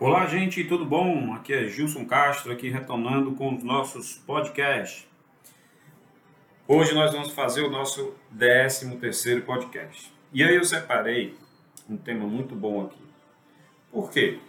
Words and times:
Olá, 0.00 0.26
gente, 0.26 0.64
tudo 0.64 0.84
bom? 0.84 1.32
Aqui 1.34 1.52
é 1.52 1.68
Gilson 1.68 2.04
Castro, 2.04 2.50
aqui 2.50 2.68
retornando 2.68 3.30
com 3.36 3.54
os 3.54 3.62
nossos 3.62 4.14
podcasts. 4.26 5.06
Hoje 6.66 6.92
nós 6.92 7.12
vamos 7.12 7.30
fazer 7.30 7.62
o 7.62 7.70
nosso 7.70 8.12
13 8.36 8.96
terceiro 8.96 9.42
podcast. 9.42 10.12
E 10.32 10.42
aí 10.42 10.56
eu 10.56 10.64
separei 10.64 11.36
um 11.88 11.96
tema 11.96 12.26
muito 12.26 12.56
bom 12.56 12.86
aqui. 12.86 12.98
Por 13.92 14.10
quê? 14.10 14.40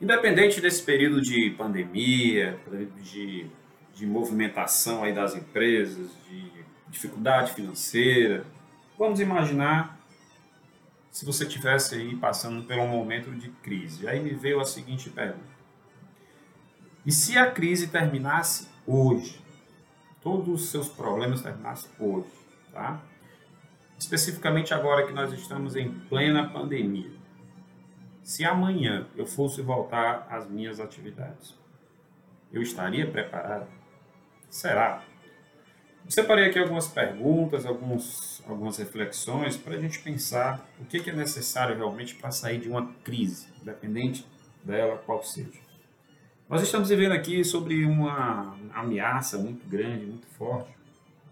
Independente 0.00 0.58
desse 0.58 0.82
período 0.82 1.20
de 1.20 1.50
pandemia, 1.50 2.58
de, 3.02 3.46
de 3.94 4.06
movimentação 4.06 5.04
aí 5.04 5.12
das 5.12 5.36
empresas, 5.36 6.08
de 6.30 6.50
dificuldade 6.88 7.52
financeira, 7.52 8.42
vamos 8.98 9.20
imaginar 9.20 9.95
se 11.16 11.24
você 11.24 11.46
tivesse 11.46 11.94
aí 11.94 12.14
passando 12.14 12.62
por 12.64 12.76
um 12.76 12.88
momento 12.88 13.30
de 13.30 13.48
crise. 13.48 14.06
Aí 14.06 14.20
me 14.20 14.34
veio 14.34 14.60
a 14.60 14.66
seguinte 14.66 15.08
pergunta: 15.08 15.48
e 17.06 17.10
se 17.10 17.38
a 17.38 17.50
crise 17.50 17.88
terminasse 17.88 18.68
hoje? 18.86 19.40
Todos 20.20 20.46
os 20.48 20.68
seus 20.68 20.90
problemas 20.90 21.40
terminassem 21.40 21.90
hoje, 21.98 22.28
tá? 22.70 23.00
Especificamente 23.98 24.74
agora 24.74 25.06
que 25.06 25.12
nós 25.14 25.32
estamos 25.32 25.74
em 25.74 25.90
plena 25.90 26.50
pandemia. 26.50 27.12
Se 28.22 28.44
amanhã 28.44 29.06
eu 29.16 29.26
fosse 29.26 29.62
voltar 29.62 30.26
às 30.28 30.46
minhas 30.50 30.80
atividades, 30.80 31.54
eu 32.52 32.60
estaria 32.60 33.10
preparado? 33.10 33.68
Será? 34.50 35.02
Separei 36.08 36.46
aqui 36.46 36.58
algumas 36.58 36.86
perguntas, 36.86 37.66
alguns, 37.66 38.42
algumas 38.46 38.76
reflexões 38.76 39.56
para 39.56 39.74
a 39.74 39.80
gente 39.80 39.98
pensar 39.98 40.64
o 40.80 40.84
que, 40.84 41.00
que 41.00 41.10
é 41.10 41.12
necessário 41.12 41.76
realmente 41.76 42.14
para 42.14 42.30
sair 42.30 42.58
de 42.58 42.68
uma 42.68 42.92
crise, 43.02 43.48
independente 43.60 44.24
dela 44.64 45.02
qual 45.04 45.22
seja. 45.22 45.66
Nós 46.48 46.62
estamos 46.62 46.88
vivendo 46.88 47.12
aqui 47.12 47.44
sobre 47.44 47.84
uma 47.84 48.56
ameaça 48.72 49.36
muito 49.36 49.68
grande, 49.68 50.06
muito 50.06 50.28
forte, 50.38 50.70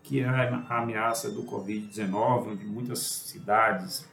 que 0.03 0.20
é 0.20 0.27
a 0.28 0.78
ameaça 0.78 1.31
do 1.31 1.44
Covid-19, 1.44 2.48
onde 2.48 2.64
muitas 2.64 2.98
cidades 2.98 4.09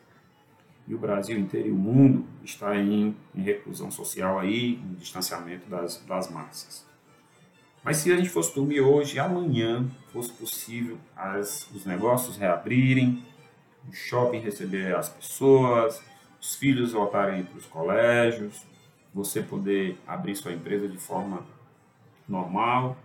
e 0.88 0.94
o 0.94 1.00
Brasil 1.00 1.40
inteiro 1.40 1.70
e 1.70 1.72
o 1.72 1.76
mundo 1.76 2.26
está 2.44 2.76
em, 2.76 3.16
em 3.34 3.42
reclusão 3.42 3.90
social 3.90 4.40
aí, 4.40 4.76
em 4.76 4.94
distanciamento 4.94 5.68
das, 5.68 5.98
das 6.06 6.30
massas. 6.30 6.86
Mas 7.84 7.98
se 7.98 8.12
a 8.12 8.18
gente 8.18 8.30
fosse 8.30 8.54
dormir 8.54 8.82
hoje, 8.82 9.20
amanhã 9.20 9.86
fosse 10.12 10.32
possível 10.32 10.98
as, 11.16 11.68
os 11.72 11.86
negócios 11.86 12.38
reabrirem, 12.38 13.26
o 13.90 13.94
shopping 13.94 14.40
receber 14.40 14.96
as 14.96 15.10
pessoas, 15.10 16.02
os 16.40 16.56
filhos 16.56 16.92
voltarem 16.92 17.44
para 17.44 17.58
os 17.58 17.66
colégios, 17.66 18.66
você 19.14 19.42
poder 19.42 20.00
abrir 20.08 20.36
sua 20.36 20.54
empresa 20.54 20.88
de 20.88 20.98
forma 20.98 21.46
normal, 22.28 22.98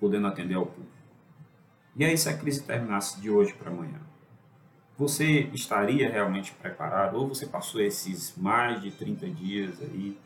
podendo 0.00 0.26
atender 0.26 0.54
ao 0.54 0.66
público. 0.66 0.98
E 1.96 2.04
aí, 2.04 2.16
se 2.16 2.28
a 2.28 2.36
crise 2.36 2.62
terminasse 2.62 3.20
de 3.20 3.30
hoje 3.30 3.52
para 3.54 3.70
amanhã, 3.70 4.00
você 4.96 5.48
estaria 5.52 6.10
realmente 6.10 6.52
preparado? 6.52 7.16
Ou 7.16 7.28
você 7.28 7.46
passou 7.46 7.80
esses 7.80 8.36
mais 8.36 8.82
de 8.82 8.90
30 8.90 9.28
dias 9.30 9.80
aí 9.80 10.18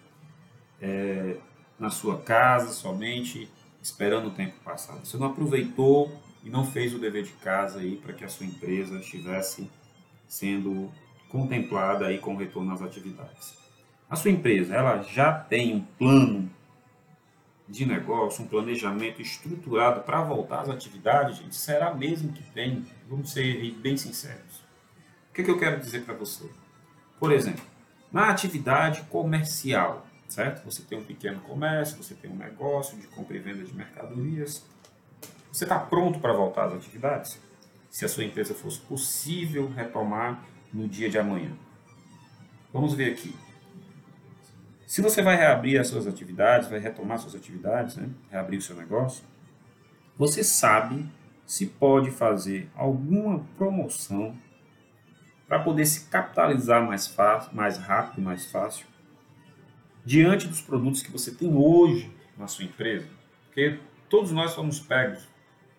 é, 0.80 1.36
na 1.78 1.90
sua 1.90 2.20
casa 2.20 2.72
somente, 2.72 3.50
esperando 3.82 4.28
o 4.28 4.30
tempo 4.30 4.54
passar. 4.64 4.94
Você 4.94 5.16
não 5.16 5.26
aproveitou 5.26 6.12
e 6.44 6.50
não 6.50 6.64
fez 6.64 6.94
o 6.94 6.98
dever 6.98 7.24
de 7.24 7.32
casa 7.32 7.80
aí 7.80 7.96
para 7.96 8.12
que 8.12 8.24
a 8.24 8.28
sua 8.28 8.46
empresa 8.46 8.98
estivesse 8.98 9.68
sendo 10.28 10.90
contemplada 11.28 12.06
aí 12.06 12.18
com 12.18 12.36
retorno 12.36 12.72
às 12.72 12.82
atividades. 12.82 13.56
A 14.08 14.16
sua 14.16 14.30
empresa, 14.30 14.74
ela 14.74 15.02
já 15.02 15.32
tem 15.32 15.74
um 15.74 15.80
plano 15.80 16.50
de 17.68 17.86
negócio, 17.86 18.44
um 18.44 18.48
planejamento 18.48 19.22
estruturado 19.22 20.02
para 20.02 20.22
voltar 20.22 20.60
às 20.60 20.68
atividades, 20.68 21.38
gente? 21.38 21.56
Será 21.56 21.94
mesmo 21.94 22.32
que 22.32 22.42
tem? 22.52 22.86
Vamos 23.08 23.32
ser 23.32 23.72
bem 23.80 23.96
sinceros. 23.96 24.62
O 25.30 25.34
que, 25.34 25.42
que 25.42 25.50
eu 25.50 25.58
quero 25.58 25.80
dizer 25.80 26.04
para 26.04 26.14
você? 26.14 26.44
Por 27.18 27.32
exemplo, 27.32 27.64
na 28.12 28.28
atividade 28.28 29.02
comercial, 29.08 30.06
certo? 30.32 30.64
Você 30.64 30.82
tem 30.82 30.98
um 30.98 31.04
pequeno 31.04 31.40
comércio, 31.40 32.02
você 32.02 32.14
tem 32.14 32.30
um 32.30 32.36
negócio 32.36 32.98
de 32.98 33.06
compra 33.06 33.36
e 33.36 33.40
venda 33.40 33.62
de 33.62 33.74
mercadorias. 33.74 34.64
Você 35.52 35.64
está 35.64 35.78
pronto 35.78 36.18
para 36.18 36.32
voltar 36.32 36.66
às 36.66 36.74
atividades? 36.74 37.38
Se 37.90 38.04
a 38.04 38.08
sua 38.08 38.24
empresa 38.24 38.54
fosse 38.54 38.80
possível 38.80 39.68
retomar 39.68 40.42
no 40.72 40.88
dia 40.88 41.10
de 41.10 41.18
amanhã. 41.18 41.52
Vamos 42.72 42.94
ver 42.94 43.12
aqui. 43.12 43.36
Se 44.86 45.02
você 45.02 45.22
vai 45.22 45.36
reabrir 45.36 45.78
as 45.78 45.88
suas 45.88 46.06
atividades, 46.06 46.68
vai 46.68 46.78
retomar 46.78 47.18
suas 47.18 47.34
atividades, 47.34 47.96
né? 47.96 48.08
reabrir 48.30 48.58
o 48.58 48.62
seu 48.62 48.76
negócio, 48.76 49.24
você 50.16 50.42
sabe 50.42 51.06
se 51.46 51.66
pode 51.66 52.10
fazer 52.10 52.70
alguma 52.74 53.40
promoção 53.58 54.34
para 55.46 55.58
poder 55.58 55.84
se 55.84 56.06
capitalizar 56.08 56.86
mais 56.86 57.06
fácil, 57.06 57.54
mais 57.54 57.76
rápido, 57.76 58.22
mais 58.22 58.46
fácil 58.46 58.86
diante 60.04 60.48
dos 60.48 60.60
produtos 60.60 61.02
que 61.02 61.10
você 61.10 61.30
tem 61.30 61.54
hoje 61.54 62.10
na 62.36 62.46
sua 62.46 62.64
empresa, 62.64 63.06
porque 63.46 63.78
todos 64.08 64.32
nós 64.32 64.52
somos 64.52 64.80
pegos 64.80 65.26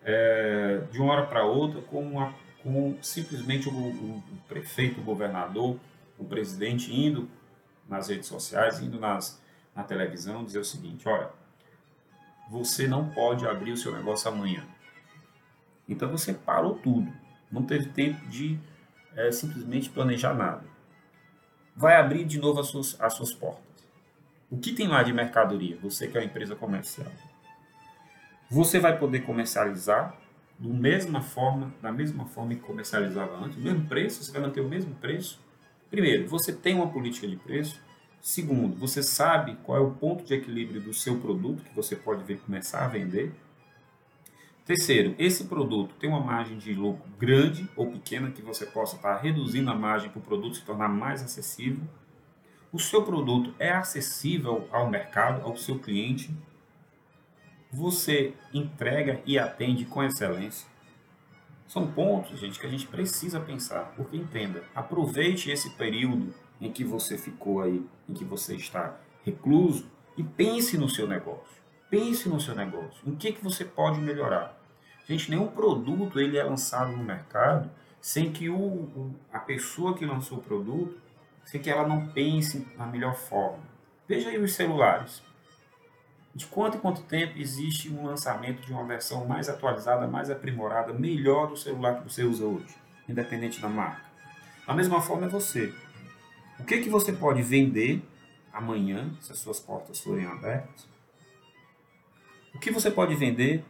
é, 0.02 0.82
de 0.90 1.00
uma 1.00 1.12
hora 1.12 1.26
para 1.26 1.44
outra 1.44 1.80
com, 1.82 2.02
uma, 2.02 2.34
com 2.62 2.96
simplesmente 3.02 3.68
o, 3.68 3.72
o, 3.72 4.16
o, 4.16 4.38
prefeito, 4.48 5.00
o 5.00 5.04
governador, 5.04 5.78
o 6.18 6.24
presidente 6.24 6.94
indo 6.94 7.28
nas 7.88 8.08
redes 8.08 8.28
sociais, 8.28 8.80
indo 8.80 8.98
nas, 8.98 9.42
na 9.74 9.82
televisão 9.82 10.44
dizer 10.44 10.58
o 10.58 10.64
seguinte, 10.64 11.08
olha, 11.08 11.30
você 12.48 12.86
não 12.86 13.08
pode 13.10 13.46
abrir 13.46 13.72
o 13.72 13.76
seu 13.76 13.94
negócio 13.94 14.28
amanhã. 14.28 14.64
Então 15.88 16.10
você 16.10 16.32
parou 16.32 16.74
tudo, 16.76 17.12
não 17.50 17.62
teve 17.62 17.86
tempo 17.90 18.26
de 18.26 18.58
é, 19.16 19.30
simplesmente 19.30 19.90
planejar 19.90 20.34
nada. 20.34 20.64
Vai 21.76 21.96
abrir 21.96 22.24
de 22.24 22.38
novo 22.38 22.60
as 22.60 22.68
suas, 22.68 23.00
as 23.00 23.14
suas 23.14 23.32
portas. 23.32 23.73
O 24.54 24.58
que 24.58 24.72
tem 24.72 24.86
lá 24.86 25.02
de 25.02 25.12
mercadoria? 25.12 25.76
Você 25.82 26.06
que 26.06 26.16
é 26.16 26.20
uma 26.20 26.26
empresa 26.26 26.54
comercial. 26.54 27.10
Você 28.48 28.78
vai 28.78 28.96
poder 28.96 29.22
comercializar 29.22 30.16
da 30.56 30.68
mesma 30.68 31.20
forma, 31.20 31.74
da 31.82 31.90
mesma 31.90 32.24
forma 32.26 32.54
que 32.54 32.60
comercializava 32.60 33.36
antes, 33.44 33.58
o 33.58 33.60
mesmo 33.60 33.84
preço, 33.88 34.22
você 34.22 34.30
vai 34.30 34.42
manter 34.42 34.60
o 34.60 34.68
mesmo 34.68 34.94
preço. 34.94 35.40
Primeiro, 35.90 36.28
você 36.28 36.52
tem 36.52 36.76
uma 36.76 36.86
política 36.86 37.26
de 37.26 37.34
preço. 37.34 37.80
Segundo, 38.20 38.76
você 38.76 39.02
sabe 39.02 39.56
qual 39.64 39.76
é 39.76 39.80
o 39.80 39.90
ponto 39.90 40.22
de 40.22 40.34
equilíbrio 40.34 40.80
do 40.80 40.94
seu 40.94 41.18
produto 41.18 41.64
que 41.64 41.74
você 41.74 41.96
pode 41.96 42.22
ver 42.22 42.38
começar 42.38 42.84
a 42.84 42.88
vender. 42.88 43.32
Terceiro, 44.64 45.16
esse 45.18 45.46
produto 45.46 45.96
tem 45.96 46.08
uma 46.08 46.20
margem 46.20 46.58
de 46.58 46.72
lucro 46.74 47.10
grande 47.18 47.68
ou 47.74 47.90
pequena 47.90 48.30
que 48.30 48.40
você 48.40 48.66
possa 48.66 48.94
estar 48.94 49.16
reduzindo 49.16 49.68
a 49.68 49.74
margem 49.74 50.10
para 50.10 50.20
o 50.20 50.22
produto 50.22 50.54
se 50.54 50.62
tornar 50.62 50.88
mais 50.88 51.24
acessível 51.24 51.82
o 52.74 52.78
seu 52.80 53.04
produto 53.04 53.54
é 53.56 53.70
acessível 53.70 54.68
ao 54.72 54.90
mercado, 54.90 55.46
ao 55.46 55.56
seu 55.56 55.78
cliente, 55.78 56.34
você 57.70 58.34
entrega 58.52 59.22
e 59.24 59.38
atende 59.38 59.84
com 59.84 60.02
excelência. 60.02 60.66
São 61.68 61.86
pontos, 61.86 62.40
gente, 62.40 62.58
que 62.58 62.66
a 62.66 62.68
gente 62.68 62.88
precisa 62.88 63.38
pensar, 63.38 63.92
porque 63.94 64.16
entenda, 64.16 64.64
aproveite 64.74 65.52
esse 65.52 65.70
período 65.70 66.34
em 66.60 66.72
que 66.72 66.82
você 66.82 67.16
ficou 67.16 67.62
aí, 67.62 67.80
em 68.08 68.12
que 68.12 68.24
você 68.24 68.56
está 68.56 68.98
recluso 69.22 69.88
e 70.16 70.24
pense 70.24 70.76
no 70.76 70.88
seu 70.88 71.06
negócio. 71.06 71.62
Pense 71.88 72.28
no 72.28 72.40
seu 72.40 72.56
negócio. 72.56 73.08
Em 73.08 73.14
que, 73.14 73.34
que 73.34 73.44
você 73.44 73.64
pode 73.64 74.00
melhorar? 74.00 74.60
Gente, 75.06 75.30
nenhum 75.30 75.46
produto 75.46 76.18
ele 76.18 76.36
é 76.36 76.42
lançado 76.42 76.90
no 76.90 77.04
mercado 77.04 77.70
sem 78.00 78.32
que 78.32 78.50
o, 78.50 79.14
a 79.32 79.38
pessoa 79.38 79.94
que 79.94 80.04
lançou 80.04 80.38
o 80.38 80.42
produto 80.42 81.04
sem 81.44 81.60
que 81.60 81.70
ela 81.70 81.86
não 81.86 82.08
pense 82.08 82.66
na 82.76 82.86
melhor 82.86 83.14
forma. 83.14 83.62
Veja 84.08 84.30
aí 84.30 84.38
os 84.38 84.54
celulares. 84.54 85.22
De 86.34 86.46
quanto 86.46 86.76
em 86.76 86.80
quanto 86.80 87.02
tempo 87.02 87.38
existe 87.38 87.88
um 87.88 88.06
lançamento 88.06 88.60
de 88.66 88.72
uma 88.72 88.84
versão 88.84 89.24
mais 89.24 89.48
atualizada, 89.48 90.06
mais 90.08 90.30
aprimorada, 90.30 90.92
melhor 90.92 91.48
do 91.48 91.56
celular 91.56 91.98
que 91.98 92.10
você 92.10 92.24
usa 92.24 92.44
hoje, 92.44 92.74
independente 93.08 93.60
da 93.60 93.68
marca? 93.68 94.02
Da 94.66 94.74
mesma 94.74 95.00
forma 95.00 95.26
é 95.26 95.28
você. 95.28 95.72
O 96.58 96.64
que, 96.64 96.80
que 96.80 96.88
você 96.88 97.12
pode 97.12 97.42
vender 97.42 98.02
amanhã, 98.52 99.12
se 99.20 99.30
as 99.30 99.38
suas 99.38 99.60
portas 99.60 100.00
forem 100.00 100.26
abertas? 100.26 100.88
O 102.54 102.58
que 102.58 102.70
você 102.70 102.90
pode 102.90 103.14
vender 103.14 103.64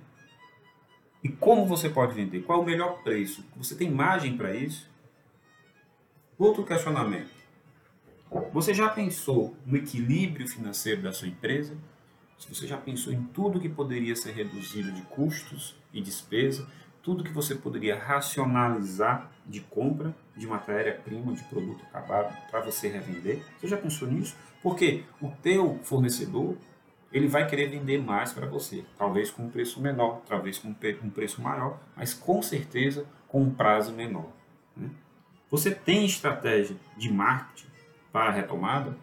e 1.22 1.28
como 1.28 1.66
você 1.66 1.88
pode 1.88 2.14
vender? 2.14 2.42
Qual 2.42 2.60
é 2.60 2.62
o 2.62 2.66
melhor 2.66 3.02
preço? 3.02 3.44
Você 3.56 3.74
tem 3.74 3.90
margem 3.90 4.36
para 4.36 4.54
isso? 4.54 4.88
Outro 6.38 6.64
questionamento. 6.64 7.33
Você 8.52 8.72
já 8.74 8.88
pensou 8.88 9.56
no 9.66 9.76
equilíbrio 9.76 10.46
financeiro 10.48 11.02
da 11.02 11.12
sua 11.12 11.28
empresa? 11.28 11.76
Se 12.38 12.52
você 12.52 12.66
já 12.66 12.76
pensou 12.76 13.12
em 13.12 13.22
tudo 13.24 13.60
que 13.60 13.68
poderia 13.68 14.14
ser 14.16 14.32
reduzido 14.32 14.92
de 14.92 15.02
custos 15.02 15.76
e 15.92 16.00
despesa 16.00 16.66
tudo 17.04 17.22
que 17.22 17.32
você 17.32 17.54
poderia 17.54 17.98
racionalizar 17.98 19.30
de 19.46 19.60
compra 19.60 20.16
de 20.34 20.46
matéria-prima, 20.46 21.34
de 21.34 21.44
produto 21.44 21.84
acabado 21.84 22.34
para 22.50 22.60
você 22.60 22.88
revender. 22.88 23.44
Você 23.60 23.68
já 23.68 23.76
pensou 23.76 24.08
nisso? 24.08 24.34
Porque 24.62 25.04
o 25.20 25.28
teu 25.42 25.78
fornecedor 25.82 26.56
ele 27.12 27.28
vai 27.28 27.46
querer 27.46 27.68
vender 27.68 28.02
mais 28.02 28.32
para 28.32 28.46
você, 28.46 28.84
talvez 28.98 29.30
com 29.30 29.44
um 29.44 29.50
preço 29.50 29.80
menor, 29.80 30.22
talvez 30.26 30.58
com 30.58 30.68
um 30.68 31.10
preço 31.10 31.40
maior, 31.40 31.78
mas 31.94 32.12
com 32.12 32.42
certeza 32.42 33.06
com 33.28 33.42
um 33.42 33.54
prazo 33.54 33.92
menor. 33.92 34.32
Né? 34.76 34.90
Você 35.50 35.70
tem 35.70 36.04
estratégia 36.04 36.74
de 36.96 37.12
marketing 37.12 37.68
para 38.14 38.30
a 38.30 38.32
retomada? 38.32 38.96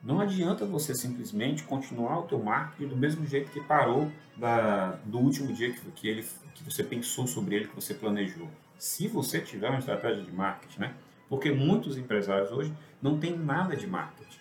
Não 0.00 0.20
adianta 0.20 0.64
você 0.64 0.94
simplesmente 0.94 1.64
continuar 1.64 2.20
o 2.20 2.22
teu 2.22 2.40
marketing 2.40 2.88
do 2.88 2.96
mesmo 2.96 3.26
jeito 3.26 3.50
que 3.50 3.60
parou 3.60 4.08
da, 4.36 4.92
do 5.04 5.18
último 5.18 5.52
dia 5.52 5.72
que, 5.72 5.80
que, 5.90 6.06
ele, 6.06 6.24
que 6.54 6.62
você 6.62 6.84
pensou 6.84 7.26
sobre 7.26 7.56
ele, 7.56 7.66
que 7.66 7.74
você 7.74 7.92
planejou. 7.92 8.48
Se 8.78 9.08
você 9.08 9.40
tiver 9.40 9.68
uma 9.68 9.80
estratégia 9.80 10.22
de 10.22 10.30
marketing, 10.30 10.80
né? 10.82 10.94
Porque 11.28 11.50
muitos 11.50 11.98
empresários 11.98 12.52
hoje 12.52 12.72
não 13.02 13.18
têm 13.18 13.36
nada 13.36 13.74
de 13.74 13.88
marketing. 13.88 14.38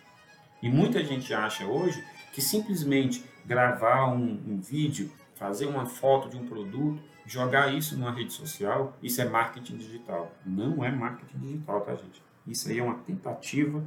E 0.62 0.70
muita 0.70 1.04
gente 1.04 1.34
acha 1.34 1.66
hoje 1.66 2.04
que 2.32 2.42
simplesmente 2.42 3.26
gravar 3.44 4.06
um, 4.14 4.40
um 4.48 4.62
vídeo, 4.62 5.12
fazer 5.34 5.66
uma 5.66 5.88
foto 5.88 6.30
de 6.30 6.38
um 6.38 6.46
produto, 6.46 7.02
jogar 7.26 7.74
isso 7.74 7.98
numa 7.98 8.12
rede 8.12 8.34
social, 8.34 8.96
isso 9.02 9.20
é 9.20 9.26
marketing 9.26 9.78
digital. 9.78 10.32
Não 10.46 10.86
é 10.86 10.92
marketing 10.92 11.40
digital, 11.40 11.82
tá, 11.82 11.96
gente? 11.96 12.22
Isso 12.48 12.70
aí 12.70 12.80
é 12.80 12.84
uma 12.84 12.96
tentativa 12.96 13.84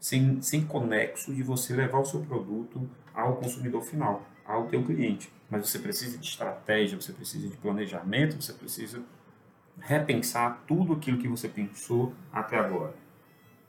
sem, 0.00 0.40
sem 0.40 0.64
conexo 0.64 1.34
de 1.34 1.42
você 1.42 1.74
levar 1.74 1.98
o 1.98 2.04
seu 2.04 2.20
produto 2.20 2.88
ao 3.14 3.36
consumidor 3.36 3.82
final, 3.82 4.26
ao 4.44 4.66
teu 4.66 4.84
cliente. 4.84 5.32
Mas 5.50 5.68
você 5.68 5.78
precisa 5.78 6.18
de 6.18 6.26
estratégia, 6.26 7.00
você 7.00 7.12
precisa 7.12 7.48
de 7.48 7.56
planejamento, 7.56 8.40
você 8.40 8.52
precisa 8.52 9.02
repensar 9.78 10.64
tudo 10.66 10.94
aquilo 10.94 11.18
que 11.18 11.28
você 11.28 11.48
pensou 11.48 12.14
até 12.32 12.58
agora. 12.58 12.94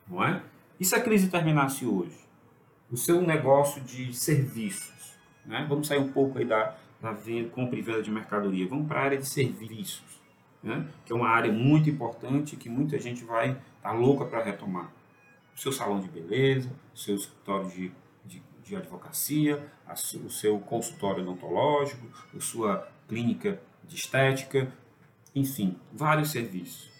Não 0.07 0.24
é? 0.24 0.42
E 0.80 0.86
se 0.86 0.95
a 0.95 1.01
crise 1.01 1.30
terminasse 1.30 1.86
hoje? 1.86 2.18
O 2.89 2.95
seu 2.95 3.21
negócio 3.21 3.81
de 3.81 4.13
serviços, 4.13 5.18
né? 5.45 5.65
Vamos 5.68 5.88
sair 5.88 6.00
um 6.00 6.12
pouco 6.12 6.38
aí 6.38 6.45
da, 6.45 6.75
da 7.01 7.12
venda, 7.12 7.50
compra 7.50 7.77
e 7.77 7.81
venda 7.81 8.01
de 8.01 8.12
mercadoria. 8.12 8.68
Vamos 8.68 8.88
para 8.88 9.01
a 9.01 9.04
área 9.04 9.18
de 9.18 9.27
serviços, 9.27 10.21
né? 10.63 10.88
que 11.06 11.12
é 11.12 11.15
uma 11.15 11.30
área 11.30 11.51
muito 11.51 11.89
importante 11.89 12.56
que 12.56 12.69
muita 12.69 12.98
gente 13.00 13.24
vai 13.25 13.57
estar 13.88 13.92
tá 13.92 13.94
louca 13.94 14.25
para 14.25 14.44
retomar 14.44 14.92
o 15.56 15.60
seu 15.60 15.72
salão 15.72 16.00
de 16.00 16.10
beleza, 16.10 16.69
o 16.94 16.98
seu 16.98 17.16
escritório 17.16 17.69
de, 17.69 17.92
de, 18.25 18.44
de 18.63 18.75
advocacia, 18.75 19.72
a, 19.88 19.94
o 19.94 20.30
seu 20.30 20.60
consultório 20.60 21.24
odontológico, 21.24 22.06
a 22.36 22.39
sua 22.39 22.88
clínica 23.07 23.60
de 23.84 23.95
estética, 23.95 24.72
enfim, 25.34 25.78
vários 25.92 26.31
serviços. 26.31 26.92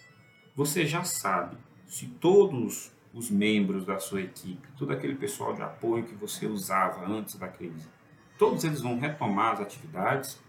Você 0.56 0.86
já 0.86 1.04
sabe 1.04 1.56
se 1.86 2.06
todos 2.06 2.90
os 3.12 3.30
membros 3.30 3.84
da 3.84 3.98
sua 3.98 4.22
equipe, 4.22 4.66
todo 4.76 4.92
aquele 4.92 5.14
pessoal 5.14 5.54
de 5.54 5.62
apoio 5.62 6.04
que 6.04 6.14
você 6.14 6.46
usava 6.46 7.06
antes 7.06 7.36
da 7.36 7.48
crise, 7.48 7.88
todos 8.38 8.64
eles 8.64 8.80
vão 8.80 8.98
retomar 8.98 9.52
as 9.54 9.60
atividades. 9.60 10.40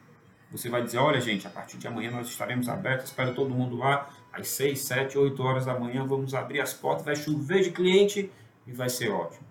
Você 0.52 0.70
vai 0.70 0.84
dizer, 0.84 0.98
olha 0.98 1.22
gente, 1.22 1.46
a 1.46 1.50
partir 1.50 1.78
de 1.78 1.88
amanhã 1.88 2.12
nós 2.12 2.28
estaremos 2.28 2.68
abertos, 2.68 3.10
espero 3.10 3.36
todo 3.36 3.54
mundo 3.54 3.76
lá, 3.76 4.10
às 4.32 4.48
6, 4.50 4.80
7, 4.80 5.18
8 5.18 5.42
horas 5.44 5.66
da 5.66 5.78
manhã, 5.78 6.06
vamos 6.06 6.34
abrir 6.34 6.62
as 6.62 6.74
portas, 6.74 7.06
vai 7.06 7.16
chover 7.16 7.64
de 7.64 7.72
cliente 7.72 8.32
e 8.66 8.72
vai 8.72 8.90
ser 8.90 9.10
ótimo. 9.10 9.48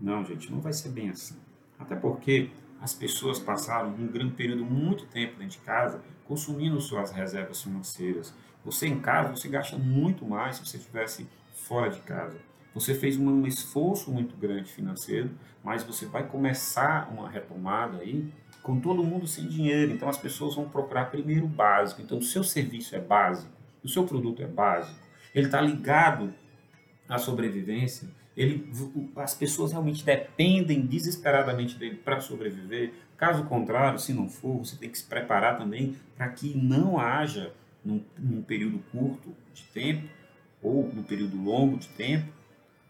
Não, 0.00 0.24
gente, 0.24 0.50
não 0.50 0.60
vai 0.60 0.72
ser 0.72 0.90
bem 0.90 1.10
assim. 1.10 1.36
Até 1.78 1.94
porque 1.94 2.50
as 2.80 2.92
pessoas 2.92 3.38
passaram 3.38 3.90
um 3.90 4.06
grande 4.06 4.32
período, 4.32 4.64
muito 4.64 5.06
tempo 5.06 5.38
dentro 5.38 5.58
de 5.58 5.58
casa, 5.58 6.02
consumindo 6.26 6.80
suas 6.80 7.10
reservas 7.10 7.62
financeiras. 7.62 8.34
Você 8.64 8.86
em 8.86 9.00
casa, 9.00 9.30
você 9.30 9.48
gasta 9.48 9.78
muito 9.78 10.24
mais 10.24 10.56
se 10.56 10.66
você 10.66 10.76
estivesse 10.76 11.28
fora 11.52 11.90
de 11.90 12.00
casa. 12.00 12.36
Você 12.74 12.94
fez 12.94 13.16
um 13.16 13.46
esforço 13.46 14.10
muito 14.10 14.36
grande 14.36 14.70
financeiro, 14.72 15.30
mas 15.62 15.84
você 15.84 16.06
vai 16.06 16.26
começar 16.26 17.08
uma 17.12 17.28
retomada 17.28 17.98
aí 17.98 18.32
com 18.62 18.80
todo 18.80 19.04
mundo 19.04 19.26
sem 19.26 19.46
dinheiro. 19.46 19.92
Então 19.92 20.08
as 20.08 20.16
pessoas 20.16 20.54
vão 20.54 20.68
procurar 20.68 21.06
primeiro 21.06 21.44
o 21.44 21.48
básico. 21.48 22.00
Então 22.00 22.18
o 22.18 22.22
seu 22.22 22.42
serviço 22.42 22.96
é 22.96 23.00
básico 23.00 23.61
o 23.82 23.88
seu 23.88 24.04
produto 24.04 24.42
é 24.42 24.46
básico, 24.46 24.98
ele 25.34 25.46
está 25.46 25.60
ligado 25.60 26.32
à 27.08 27.18
sobrevivência, 27.18 28.08
ele, 28.36 28.70
as 29.16 29.34
pessoas 29.34 29.72
realmente 29.72 30.04
dependem 30.04 30.86
desesperadamente 30.86 31.76
dele 31.76 31.96
para 31.96 32.20
sobreviver. 32.20 32.92
Caso 33.16 33.44
contrário, 33.44 33.98
se 33.98 34.12
não 34.12 34.28
for, 34.28 34.58
você 34.58 34.76
tem 34.76 34.88
que 34.88 34.98
se 34.98 35.04
preparar 35.04 35.58
também 35.58 35.96
para 36.16 36.28
que 36.28 36.56
não 36.56 36.98
haja, 36.98 37.52
num, 37.84 38.02
num 38.18 38.42
período 38.42 38.78
curto 38.90 39.34
de 39.52 39.64
tempo, 39.64 40.08
ou 40.62 40.90
num 40.94 41.02
período 41.02 41.36
longo 41.36 41.76
de 41.76 41.88
tempo, 41.88 42.32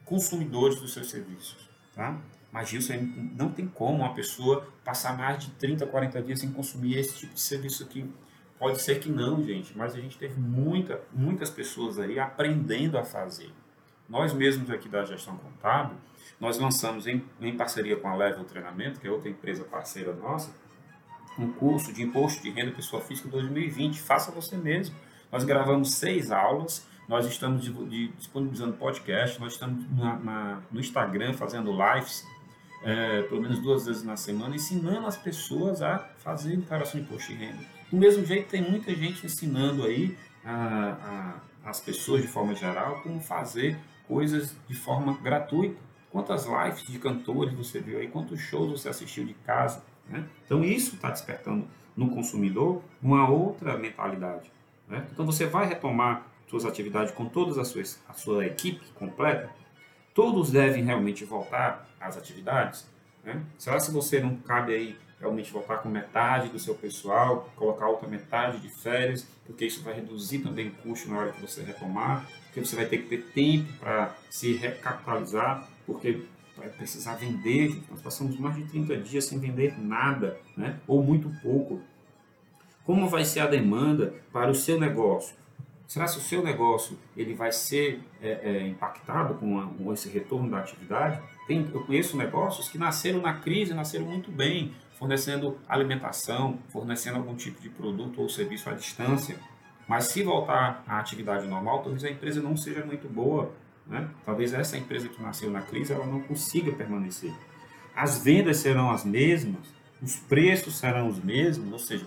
consumidores 0.05 0.79
dos 0.79 0.93
seus 0.93 1.11
serviços. 1.11 1.69
Tá? 1.95 2.21
Mas 2.53 2.73
isso 2.73 2.93
não 3.35 3.51
tem 3.51 3.67
como 3.67 3.99
uma 3.99 4.15
pessoa 4.15 4.69
passar 4.85 5.17
mais 5.17 5.45
de 5.45 5.51
30, 5.53 5.87
40 5.87 6.23
dias 6.23 6.41
sem 6.41 6.53
consumir 6.53 6.99
esse 6.99 7.17
tipo 7.17 7.35
de 7.35 7.41
serviço 7.41 7.83
aqui 7.83 8.09
Pode 8.63 8.81
ser 8.81 9.01
que 9.01 9.09
não, 9.09 9.43
gente, 9.43 9.77
mas 9.77 9.93
a 9.93 10.01
gente 10.01 10.17
teve 10.17 10.41
muita, 10.41 11.01
muitas 11.13 11.51
pessoas 11.51 11.99
aí 11.99 12.21
aprendendo 12.21 12.97
a 12.97 13.03
fazer. 13.03 13.51
Nós 14.09 14.33
mesmos 14.33 14.71
aqui 14.71 14.89
da 14.89 15.05
gestão 15.05 15.37
contábil, 15.37 15.97
nós 16.39 16.61
lançamos 16.61 17.09
em, 17.09 17.25
em 17.41 17.57
parceria 17.57 17.97
com 17.97 18.07
a 18.07 18.15
Level 18.15 18.45
Treinamento, 18.45 19.01
que 19.01 19.09
é 19.09 19.11
outra 19.11 19.29
empresa 19.29 19.65
parceira 19.65 20.15
nossa, 20.15 20.55
um 21.37 21.53
curso 21.53 21.93
de 21.93 22.05
imposto 22.05 22.41
de 22.41 22.51
renda 22.51 22.71
pessoa 22.71 23.03
física 23.03 23.29
2020. 23.31 24.01
Faça 24.01 24.31
você 24.31 24.57
mesmo. 24.57 24.95
Nós 25.33 25.43
gravamos 25.43 25.95
seis 25.95 26.31
aulas, 26.31 26.87
nós 27.09 27.27
estamos 27.27 27.63
disponibilizando 28.17 28.75
podcast, 28.75 29.41
nós 29.41 29.55
estamos 29.55 29.91
na, 29.91 30.17
na, 30.21 30.63
no 30.71 30.79
Instagram 30.79 31.33
fazendo 31.33 31.73
lives, 31.73 32.25
é, 32.85 33.23
pelo 33.23 33.43
menos 33.43 33.59
duas 33.59 33.87
vezes 33.87 34.05
na 34.05 34.17
semana, 34.17 34.55
ensinando 34.55 35.05
as 35.05 35.17
pessoas 35.17 35.83
a 35.83 35.99
fazer 36.19 36.57
declaração 36.57 37.01
de 37.01 37.07
imposto 37.07 37.33
de 37.33 37.39
renda 37.39 37.82
do 37.93 37.99
mesmo 37.99 38.25
jeito, 38.25 38.49
tem 38.49 38.63
muita 38.63 38.95
gente 38.95 39.27
ensinando 39.27 39.85
aí 39.85 40.17
a, 40.43 41.37
a, 41.63 41.69
as 41.69 41.79
pessoas 41.79 42.23
de 42.23 42.29
forma 42.29 42.55
geral 42.55 43.03
como 43.03 43.21
fazer 43.21 43.79
coisas 44.09 44.57
de 44.67 44.75
forma 44.75 45.13
gratuita. 45.19 45.77
Quantas 46.11 46.47
lives 46.47 46.87
de 46.87 46.99
cantores 46.99 47.53
você 47.53 47.81
viu 47.81 47.99
aí? 47.99 48.09
Quantos 48.09 48.41
shows 48.41 48.81
você 48.81 48.89
assistiu 48.89 49.27
de 49.27 49.35
casa? 49.35 49.85
Né? 50.09 50.25
Então, 50.45 50.65
isso 50.65 50.95
está 50.95 51.11
despertando 51.11 51.69
no 51.95 52.09
consumidor 52.09 52.83
uma 53.03 53.29
outra 53.29 53.77
mentalidade. 53.77 54.51
Né? 54.89 55.07
Então, 55.13 55.27
você 55.27 55.45
vai 55.45 55.67
retomar 55.67 56.27
suas 56.49 56.65
atividades 56.65 57.13
com 57.13 57.27
todas 57.27 57.59
as 57.59 57.69
suas, 57.69 58.03
a 58.09 58.15
sua 58.15 58.47
equipe 58.47 58.87
completa. 58.95 59.51
Todos 60.15 60.51
devem 60.51 60.83
realmente 60.83 61.27
voltar 61.27 61.87
às 62.01 62.17
atividades. 62.17 62.87
Né? 63.23 63.43
Será 63.59 63.79
se 63.79 63.91
você 63.91 64.19
não 64.19 64.37
cabe 64.37 64.75
aí 64.75 64.97
realmente 65.23 65.53
voltar 65.53 65.79
com 65.79 65.89
metade 65.89 66.49
do 66.49 66.59
seu 66.59 66.75
pessoal, 66.75 67.49
colocar 67.55 67.87
outra 67.87 68.09
metade 68.09 68.59
de 68.59 68.69
férias, 68.69 69.25
porque 69.47 69.65
isso 69.65 69.81
vai 69.83 69.95
reduzir 69.95 70.41
também 70.41 70.69
o 70.69 70.73
custo 70.73 71.09
na 71.09 71.19
hora 71.19 71.33
que 71.33 71.41
você 71.41 71.63
retomar, 71.63 72.27
porque 72.47 72.61
você 72.61 72.75
vai 72.75 72.87
ter 72.87 72.99
que 72.99 73.09
ter 73.09 73.23
tempo 73.33 73.73
para 73.79 74.15
se 74.29 74.55
recapitalizar, 74.55 75.69
porque 75.87 76.23
vai 76.57 76.69
precisar 76.69 77.15
vender. 77.15 77.81
Nós 77.89 78.03
passamos 78.03 78.37
mais 78.37 78.57
de 78.57 78.65
30 78.65 78.97
dias 78.97 79.25
sem 79.25 79.39
vender 79.39 79.79
nada, 79.79 80.39
né? 80.57 80.81
ou 80.89 81.03
muito 81.03 81.31
pouco. 81.41 81.81
Como 82.85 83.09
vai 83.09 83.25
ser 83.25 83.41
a 83.41 83.47
demanda 83.47 84.13
para 84.33 84.51
o 84.51 84.55
seu 84.55 84.79
negócio? 84.79 85.37
Será 85.87 86.07
que 86.07 86.17
o 86.17 86.21
seu 86.21 86.43
negócio 86.43 86.99
ele 87.17 87.35
vai 87.35 87.53
ser 87.53 88.01
é, 88.21 88.41
é, 88.43 88.67
impactado 88.67 89.35
com, 89.35 89.61
a, 89.61 89.67
com, 89.67 89.93
esse 89.93 90.09
retorno 90.09 90.51
da 90.51 90.59
atividade? 90.59 91.21
Tem, 91.47 91.69
eu 91.73 91.85
conheço 91.85 92.17
negócios 92.17 92.69
que 92.69 92.79
nasceram 92.79 93.21
na 93.21 93.35
crise, 93.35 93.75
nasceram 93.75 94.07
muito 94.07 94.33
bem, 94.33 94.75
fornecendo 95.03 95.59
alimentação, 95.69 96.61
fornecendo 96.69 97.17
algum 97.19 97.35
tipo 97.35 97.61
de 97.61 97.69
produto 97.69 98.23
ou 98.23 98.29
serviço 98.29 98.71
à 98.71 98.73
distância. 98.73 99.37
Mas 99.89 100.05
se 100.05 100.23
voltar 100.23 100.85
à 100.87 101.01
atividade 101.01 101.45
normal, 101.49 101.83
talvez 101.83 102.05
a 102.05 102.09
empresa 102.09 102.41
não 102.41 102.57
seja 102.57 102.87
muito 102.87 103.09
boa. 103.09 103.53
Né? 103.85 104.09
Talvez 104.25 104.55
essa 104.55 104.79
empresa 104.79 105.09
que 105.09 105.21
nasceu 105.21 105.51
na 105.51 105.61
crise 105.61 105.93
ela 105.93 106.07
não 106.07 106.21
consiga 106.21 106.71
permanecer. 106.71 107.35
As 107.97 108.23
vendas 108.23 108.59
serão 108.59 108.93
as 108.93 109.05
mesmas, 109.05 109.75
os 110.01 110.15
preços 110.15 110.79
serão 110.79 111.09
os 111.09 111.19
mesmos, 111.19 111.73
ou 111.73 111.81
seja, 111.81 112.07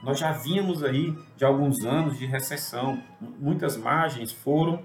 nós 0.00 0.16
já 0.16 0.30
vimos 0.30 0.84
aí 0.84 1.18
de 1.36 1.44
alguns 1.44 1.84
anos 1.84 2.16
de 2.16 2.26
recessão, 2.26 3.02
muitas 3.40 3.76
margens 3.76 4.30
foram 4.30 4.84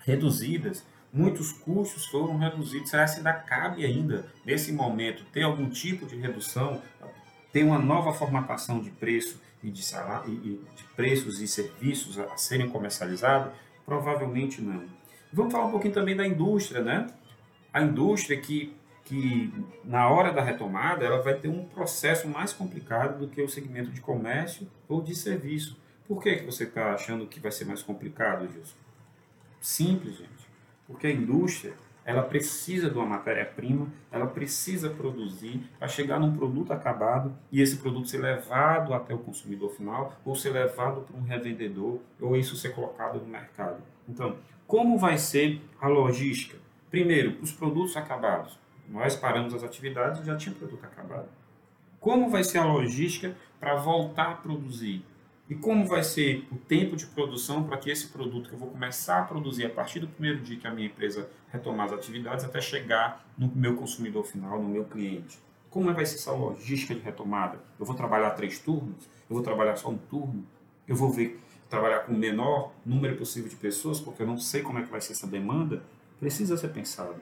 reduzidas 0.00 0.84
muitos 1.14 1.52
custos 1.52 2.06
foram 2.06 2.36
reduzidos. 2.36 2.90
Será 2.90 3.06
que 3.06 3.16
ainda 3.16 3.32
cabe 3.32 3.84
ainda, 3.84 4.26
nesse 4.44 4.72
momento, 4.72 5.24
ter 5.32 5.42
algum 5.42 5.70
tipo 5.70 6.04
de 6.04 6.16
redução, 6.16 6.82
ter 7.52 7.64
uma 7.64 7.78
nova 7.78 8.12
formatação 8.12 8.80
de 8.80 8.90
preço 8.90 9.40
e 9.62 9.70
de, 9.70 9.82
salário, 9.82 10.30
e 10.30 10.60
de 10.76 10.84
preços 10.96 11.40
e 11.40 11.46
serviços 11.46 12.18
a 12.18 12.36
serem 12.36 12.68
comercializados? 12.68 13.52
Provavelmente 13.86 14.60
não. 14.60 14.84
Vamos 15.32 15.52
falar 15.52 15.66
um 15.66 15.70
pouquinho 15.70 15.94
também 15.94 16.16
da 16.16 16.26
indústria, 16.26 16.82
né? 16.82 17.06
A 17.72 17.80
indústria 17.80 18.40
que 18.40 18.74
que 19.04 19.52
na 19.84 20.08
hora 20.08 20.32
da 20.32 20.42
retomada 20.42 21.04
ela 21.04 21.20
vai 21.20 21.34
ter 21.34 21.48
um 21.48 21.64
processo 21.64 22.26
mais 22.26 22.52
complicado 22.52 23.18
do 23.18 23.28
que 23.28 23.42
o 23.42 23.48
segmento 23.48 23.90
de 23.90 24.00
comércio 24.00 24.66
ou 24.88 25.02
de 25.02 25.14
serviço. 25.14 25.76
Por 26.08 26.22
que, 26.22 26.36
que 26.36 26.46
você 26.46 26.64
está 26.64 26.94
achando 26.94 27.26
que 27.26 27.38
vai 27.38 27.52
ser 27.52 27.66
mais 27.66 27.82
complicado, 27.82 28.50
Gilson? 28.50 28.76
Simples, 29.60 30.16
gente. 30.16 30.33
Porque 30.86 31.06
a 31.06 31.10
indústria 31.10 31.74
ela 32.04 32.22
precisa 32.22 32.90
de 32.90 32.96
uma 32.96 33.06
matéria-prima, 33.06 33.88
ela 34.12 34.26
precisa 34.26 34.90
produzir 34.90 35.62
para 35.78 35.88
chegar 35.88 36.20
num 36.20 36.36
produto 36.36 36.72
acabado 36.72 37.34
e 37.50 37.62
esse 37.62 37.78
produto 37.78 38.08
ser 38.08 38.18
levado 38.18 38.92
até 38.92 39.14
o 39.14 39.18
consumidor 39.18 39.70
final 39.70 40.14
ou 40.24 40.34
ser 40.34 40.50
levado 40.50 41.00
para 41.00 41.16
um 41.16 41.22
revendedor 41.22 41.98
ou 42.20 42.36
isso 42.36 42.56
ser 42.56 42.74
colocado 42.74 43.18
no 43.18 43.26
mercado. 43.26 43.82
Então, 44.06 44.36
como 44.66 44.98
vai 44.98 45.16
ser 45.16 45.62
a 45.80 45.88
logística? 45.88 46.58
Primeiro, 46.90 47.38
os 47.40 47.50
produtos 47.52 47.96
acabados. 47.96 48.58
Nós 48.88 49.16
paramos 49.16 49.54
as 49.54 49.64
atividades 49.64 50.20
e 50.20 50.26
já 50.26 50.36
tinha 50.36 50.54
produto 50.54 50.84
acabado. 50.84 51.28
Como 51.98 52.28
vai 52.28 52.44
ser 52.44 52.58
a 52.58 52.64
logística 52.64 53.34
para 53.58 53.76
voltar 53.76 54.30
a 54.30 54.34
produzir? 54.34 55.02
E 55.48 55.54
como 55.54 55.86
vai 55.86 56.02
ser 56.02 56.48
o 56.50 56.56
tempo 56.56 56.96
de 56.96 57.04
produção 57.06 57.64
para 57.64 57.76
que 57.76 57.90
esse 57.90 58.08
produto 58.08 58.48
que 58.48 58.54
eu 58.54 58.58
vou 58.58 58.70
começar 58.70 59.18
a 59.18 59.22
produzir 59.24 59.66
a 59.66 59.70
partir 59.70 60.00
do 60.00 60.08
primeiro 60.08 60.40
dia 60.40 60.58
que 60.58 60.66
a 60.66 60.70
minha 60.70 60.86
empresa 60.86 61.28
retomar 61.52 61.86
as 61.86 61.92
atividades 61.92 62.44
até 62.44 62.62
chegar 62.62 63.26
no 63.36 63.52
meu 63.54 63.76
consumidor 63.76 64.24
final, 64.24 64.62
no 64.62 64.68
meu 64.68 64.84
cliente? 64.84 65.38
Como 65.68 65.92
vai 65.92 66.06
ser 66.06 66.14
essa 66.14 66.32
logística 66.32 66.94
de 66.94 67.00
retomada? 67.00 67.58
Eu 67.78 67.84
vou 67.84 67.94
trabalhar 67.94 68.30
três 68.30 68.58
turnos? 68.58 69.04
Eu 69.28 69.34
vou 69.34 69.42
trabalhar 69.42 69.76
só 69.76 69.90
um 69.90 69.98
turno? 69.98 70.46
Eu 70.88 70.96
vou 70.96 71.10
ver 71.10 71.38
trabalhar 71.68 72.00
com 72.00 72.12
o 72.12 72.16
menor 72.16 72.72
número 72.84 73.16
possível 73.16 73.50
de 73.50 73.56
pessoas 73.56 74.00
porque 74.00 74.22
eu 74.22 74.26
não 74.26 74.38
sei 74.38 74.62
como 74.62 74.78
é 74.78 74.82
que 74.82 74.90
vai 74.90 75.00
ser 75.00 75.12
essa 75.12 75.26
demanda? 75.26 75.82
Precisa 76.18 76.56
ser 76.56 76.68
pensado. 76.68 77.16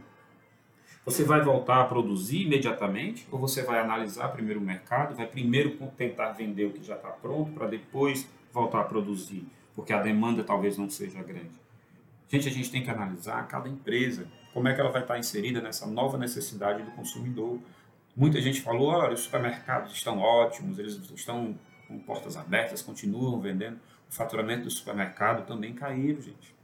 Você 1.04 1.24
vai 1.24 1.42
voltar 1.42 1.80
a 1.80 1.84
produzir 1.84 2.42
imediatamente 2.42 3.26
ou 3.30 3.38
você 3.38 3.62
vai 3.62 3.80
analisar 3.80 4.28
primeiro 4.28 4.60
o 4.60 4.62
mercado, 4.62 5.16
vai 5.16 5.26
primeiro 5.26 5.76
tentar 5.96 6.30
vender 6.32 6.66
o 6.66 6.72
que 6.72 6.84
já 6.84 6.94
está 6.94 7.08
pronto 7.08 7.50
para 7.52 7.66
depois 7.66 8.28
voltar 8.52 8.80
a 8.80 8.84
produzir, 8.84 9.44
porque 9.74 9.92
a 9.92 10.00
demanda 10.00 10.44
talvez 10.44 10.78
não 10.78 10.88
seja 10.88 11.20
grande. 11.22 11.50
Gente, 12.28 12.48
a 12.48 12.52
gente 12.52 12.70
tem 12.70 12.82
que 12.82 12.90
analisar 12.90 13.46
cada 13.48 13.68
empresa, 13.68 14.26
como 14.54 14.68
é 14.68 14.74
que 14.74 14.80
ela 14.80 14.90
vai 14.90 15.02
estar 15.02 15.18
inserida 15.18 15.60
nessa 15.60 15.86
nova 15.86 16.16
necessidade 16.16 16.82
do 16.82 16.90
consumidor. 16.92 17.58
Muita 18.14 18.40
gente 18.40 18.60
falou, 18.60 18.88
olha, 18.88 19.14
os 19.14 19.20
supermercados 19.20 19.92
estão 19.92 20.18
ótimos, 20.18 20.78
eles 20.78 20.94
estão 21.14 21.58
com 21.88 21.98
portas 21.98 22.36
abertas, 22.36 22.80
continuam 22.80 23.40
vendendo. 23.40 23.76
O 24.10 24.14
faturamento 24.14 24.64
do 24.64 24.70
supermercado 24.70 25.46
também 25.46 25.74
caiu, 25.74 26.20
gente. 26.20 26.54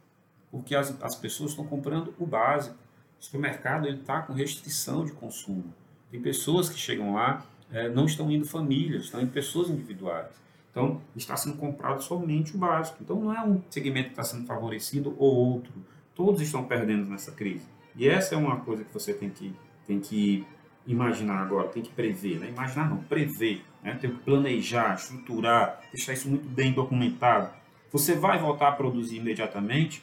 Porque 0.51 0.75
as, 0.75 1.03
as 1.03 1.15
pessoas 1.17 1.51
estão 1.51 1.67
comprando 1.67 2.15
o 2.19 2.27
básico. 2.27 2.77
O 3.21 3.25
supermercado 3.25 3.89
está 3.89 4.23
com 4.23 4.33
restrição 4.33 5.05
de 5.05 5.13
consumo. 5.13 5.75
Tem 6.11 6.21
pessoas 6.21 6.69
que 6.69 6.79
chegam 6.79 7.15
lá, 7.15 7.45
é, 7.71 7.89
não 7.89 8.07
estão 8.07 8.31
indo 8.31 8.47
famílias, 8.47 9.05
estão 9.05 9.21
indo 9.21 9.33
pessoas 9.33 9.69
individuais. 9.69 10.29
Então, 10.71 11.01
está 11.17 11.37
sendo 11.37 11.57
comprado 11.57 12.03
somente 12.03 12.55
o 12.55 12.59
básico. 12.59 12.99
Então, 13.03 13.21
não 13.21 13.35
é 13.35 13.43
um 13.43 13.61
segmento 13.69 14.07
que 14.07 14.13
está 14.13 14.23
sendo 14.23 14.47
favorecido 14.47 15.15
ou 15.19 15.35
outro. 15.35 15.73
Todos 16.15 16.41
estão 16.41 16.65
perdendo 16.65 17.09
nessa 17.11 17.33
crise. 17.33 17.67
E 17.97 18.09
essa 18.09 18.35
é 18.35 18.39
uma 18.39 18.61
coisa 18.61 18.85
que 18.85 18.93
você 18.93 19.13
tem 19.13 19.29
que, 19.29 19.53
tem 19.87 19.99
que 19.99 20.47
imaginar 20.87 21.43
agora, 21.43 21.69
tem 21.69 21.83
que 21.83 21.91
prever. 21.91 22.39
Né? 22.39 22.49
Imaginar 22.49 22.89
não, 22.89 22.99
prever. 22.99 23.65
Né? 23.83 23.99
Tem 24.01 24.11
que 24.11 24.19
planejar, 24.19 24.95
estruturar, 24.95 25.81
deixar 25.93 26.13
isso 26.13 26.29
muito 26.29 26.49
bem 26.49 26.73
documentado. 26.73 27.51
Você 27.91 28.15
vai 28.15 28.39
voltar 28.39 28.69
a 28.69 28.73
produzir 28.73 29.17
imediatamente 29.17 30.03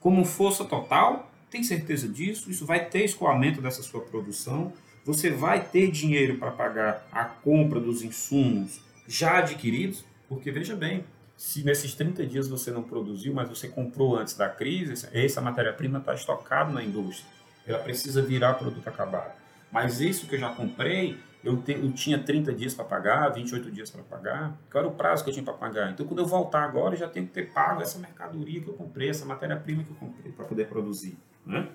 como 0.00 0.24
força 0.24 0.64
total 0.64 1.30
tem 1.50 1.62
certeza 1.62 2.08
disso? 2.08 2.50
Isso 2.50 2.66
vai 2.66 2.84
ter 2.86 3.04
escoamento 3.04 3.60
dessa 3.60 3.82
sua 3.82 4.00
produção? 4.00 4.72
Você 5.04 5.30
vai 5.30 5.64
ter 5.64 5.90
dinheiro 5.90 6.36
para 6.38 6.50
pagar 6.50 7.06
a 7.12 7.24
compra 7.24 7.78
dos 7.78 8.02
insumos 8.02 8.80
já 9.06 9.38
adquiridos? 9.38 10.04
Porque 10.28 10.50
veja 10.50 10.74
bem, 10.74 11.04
se 11.36 11.62
nesses 11.62 11.94
30 11.94 12.26
dias 12.26 12.48
você 12.48 12.70
não 12.70 12.82
produziu, 12.82 13.32
mas 13.32 13.48
você 13.48 13.68
comprou 13.68 14.16
antes 14.16 14.34
da 14.34 14.48
crise, 14.48 15.06
essa 15.12 15.40
matéria-prima 15.40 15.98
está 15.98 16.14
estocada 16.14 16.72
na 16.72 16.82
indústria. 16.82 17.30
Ela 17.66 17.78
precisa 17.78 18.22
virar 18.22 18.54
produto 18.54 18.88
acabado. 18.88 19.32
Mas 19.70 20.00
isso 20.00 20.26
que 20.26 20.36
eu 20.36 20.40
já 20.40 20.50
comprei, 20.50 21.18
eu, 21.44 21.58
te, 21.58 21.72
eu 21.72 21.92
tinha 21.92 22.18
30 22.18 22.52
dias 22.52 22.74
para 22.74 22.84
pagar, 22.84 23.28
28 23.28 23.70
dias 23.70 23.90
para 23.90 24.02
pagar. 24.02 24.58
Qual 24.70 24.82
era 24.82 24.92
o 24.92 24.96
prazo 24.96 25.22
que 25.22 25.30
eu 25.30 25.34
tinha 25.34 25.44
para 25.44 25.54
pagar? 25.54 25.90
Então, 25.92 26.06
quando 26.06 26.20
eu 26.20 26.26
voltar 26.26 26.64
agora, 26.64 26.94
eu 26.94 26.98
já 26.98 27.08
tenho 27.08 27.26
que 27.26 27.32
ter 27.32 27.52
pago 27.52 27.82
essa 27.82 27.98
mercadoria 27.98 28.60
que 28.60 28.68
eu 28.68 28.74
comprei, 28.74 29.10
essa 29.10 29.24
matéria-prima 29.24 29.84
que 29.84 29.90
eu 29.90 29.96
comprei 29.96 30.32
para 30.32 30.44
poder 30.44 30.66
produzir. 30.66 31.16
Né? 31.46 31.68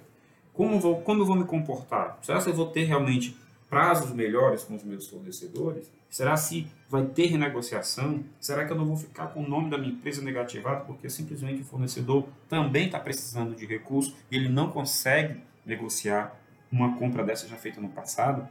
Como, 0.54 0.80
vou, 0.80 1.02
como 1.02 1.22
eu 1.22 1.26
vou 1.26 1.36
me 1.36 1.46
comportar? 1.46 2.20
Será 2.22 2.42
que 2.42 2.50
eu 2.50 2.54
vou 2.54 2.68
ter 2.68 2.84
realmente 2.84 3.38
prazos 3.70 4.12
melhores 4.12 4.66
com 4.66 4.76
os 4.76 4.84
meus 4.84 5.08
fornecedores? 5.08 5.90
Será 6.10 6.36
se 6.36 6.68
vai 6.90 7.06
ter 7.06 7.28
renegociação? 7.28 8.22
Será 8.38 8.66
que 8.66 8.74
eu 8.74 8.76
não 8.76 8.86
vou 8.86 8.98
ficar 8.98 9.28
com 9.28 9.44
o 9.44 9.48
nome 9.48 9.70
da 9.70 9.78
minha 9.78 9.94
empresa 9.94 10.22
negativado 10.22 10.86
porque 10.86 11.10
simplesmente 11.10 11.62
o 11.62 11.66
fornecedor 11.66 12.28
também 12.50 12.88
está 12.88 13.00
precisando 13.00 13.56
de 13.56 13.66
recursos 13.66 14.14
e 14.30 14.36
ele 14.36 14.50
não 14.50 14.70
consegue 14.70 15.42
negociar 15.66 16.38
uma 16.70 16.98
compra 16.98 17.24
dessa 17.24 17.48
já 17.48 17.56
feita 17.56 17.80
no 17.80 17.88
passado? 17.88 18.48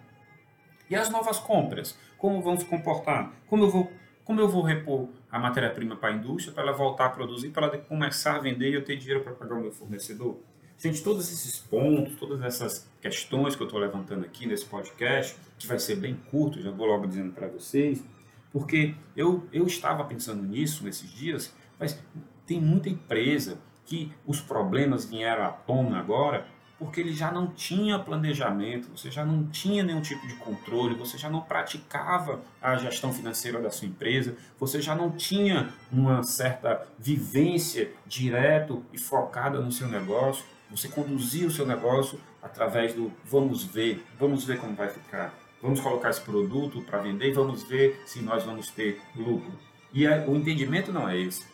E 0.88 0.96
as 0.96 1.10
novas 1.10 1.38
compras? 1.38 1.96
Como 2.16 2.40
vão 2.40 2.58
se 2.58 2.64
comportar? 2.64 3.30
Como 3.46 3.64
eu 3.64 3.70
vou, 3.70 3.92
como 4.24 4.40
eu 4.40 4.48
vou 4.48 4.62
repor 4.62 5.08
a 5.30 5.38
matéria-prima 5.38 5.96
para 5.96 6.08
a 6.08 6.12
indústria 6.12 6.54
para 6.54 6.62
ela 6.62 6.72
voltar 6.72 7.06
a 7.06 7.10
produzir, 7.10 7.50
para 7.50 7.66
ela 7.66 7.78
começar 7.78 8.36
a 8.36 8.38
vender 8.38 8.70
e 8.70 8.74
eu 8.74 8.84
ter 8.84 8.96
dinheiro 8.96 9.22
para 9.22 9.34
pagar 9.34 9.54
o 9.54 9.60
meu 9.60 9.70
fornecedor? 9.70 10.38
Gente, 10.82 11.02
todos 11.02 11.30
esses 11.30 11.58
pontos, 11.58 12.14
todas 12.14 12.40
essas 12.40 12.88
questões 13.02 13.54
que 13.54 13.62
eu 13.62 13.66
estou 13.66 13.78
levantando 13.78 14.24
aqui 14.24 14.46
nesse 14.46 14.64
podcast, 14.64 15.36
que 15.58 15.66
vai 15.66 15.78
ser 15.78 15.96
bem 15.96 16.14
curto, 16.30 16.62
já 16.62 16.70
vou 16.70 16.86
logo 16.86 17.06
dizendo 17.06 17.34
para 17.34 17.48
vocês, 17.48 18.02
porque 18.50 18.94
eu, 19.14 19.46
eu 19.52 19.66
estava 19.66 20.02
pensando 20.04 20.42
nisso 20.42 20.82
nesses 20.82 21.12
dias, 21.12 21.54
mas 21.78 22.02
tem 22.46 22.58
muita 22.58 22.88
empresa 22.88 23.58
que 23.84 24.10
os 24.26 24.40
problemas 24.40 25.04
vieram 25.04 25.44
à 25.44 25.50
tona 25.50 25.98
agora 25.98 26.46
porque 26.78 26.98
ele 26.98 27.12
já 27.12 27.30
não 27.30 27.48
tinha 27.48 27.98
planejamento, 27.98 28.88
você 28.96 29.10
já 29.10 29.22
não 29.22 29.46
tinha 29.48 29.82
nenhum 29.82 30.00
tipo 30.00 30.26
de 30.26 30.34
controle, 30.36 30.94
você 30.94 31.18
já 31.18 31.28
não 31.28 31.42
praticava 31.42 32.40
a 32.58 32.74
gestão 32.76 33.12
financeira 33.12 33.60
da 33.60 33.68
sua 33.68 33.86
empresa, 33.86 34.34
você 34.58 34.80
já 34.80 34.94
não 34.94 35.10
tinha 35.10 35.68
uma 35.92 36.22
certa 36.22 36.88
vivência 36.98 37.92
direto 38.06 38.82
e 38.94 38.98
focada 38.98 39.60
no 39.60 39.70
seu 39.70 39.88
negócio. 39.88 40.42
Você 40.70 40.88
conduzia 40.88 41.46
o 41.46 41.50
seu 41.50 41.66
negócio 41.66 42.20
através 42.42 42.94
do 42.94 43.12
vamos 43.24 43.64
ver, 43.64 44.04
vamos 44.18 44.44
ver 44.44 44.58
como 44.58 44.74
vai 44.74 44.88
ficar, 44.88 45.34
vamos 45.60 45.80
colocar 45.80 46.10
esse 46.10 46.20
produto 46.20 46.80
para 46.82 46.98
vender 47.00 47.28
e 47.28 47.32
vamos 47.32 47.64
ver 47.64 48.00
se 48.06 48.20
nós 48.20 48.44
vamos 48.44 48.70
ter 48.70 49.00
lucro. 49.16 49.52
E 49.92 50.06
a, 50.06 50.24
o 50.26 50.36
entendimento 50.36 50.92
não 50.92 51.08
é 51.08 51.18
esse. 51.18 51.44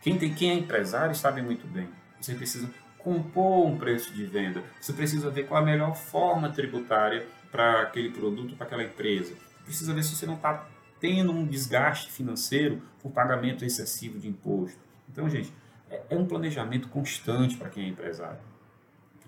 Quem, 0.00 0.18
tem, 0.18 0.34
quem 0.34 0.50
é 0.50 0.54
empresário 0.54 1.14
sabe 1.14 1.40
muito 1.40 1.66
bem. 1.66 1.88
Você 2.20 2.34
precisa 2.34 2.68
compor 2.98 3.66
um 3.66 3.78
preço 3.78 4.12
de 4.12 4.24
venda. 4.24 4.62
Você 4.80 4.92
precisa 4.92 5.30
ver 5.30 5.46
qual 5.46 5.62
a 5.62 5.64
melhor 5.64 5.94
forma 5.94 6.50
tributária 6.50 7.26
para 7.50 7.82
aquele 7.82 8.10
produto, 8.10 8.56
para 8.56 8.66
aquela 8.66 8.82
empresa. 8.82 9.34
Precisa 9.64 9.94
ver 9.94 10.02
se 10.02 10.16
você 10.16 10.26
não 10.26 10.34
está 10.34 10.66
tendo 10.98 11.32
um 11.32 11.44
desgaste 11.44 12.10
financeiro 12.10 12.80
por 13.00 13.10
pagamento 13.10 13.64
excessivo 13.64 14.18
de 14.18 14.28
imposto. 14.28 14.78
Então, 15.08 15.28
gente, 15.28 15.52
é, 15.92 16.02
é 16.10 16.16
um 16.16 16.26
planejamento 16.26 16.88
constante 16.88 17.56
para 17.56 17.68
quem 17.68 17.84
é 17.84 17.88
empresário. 17.88 18.40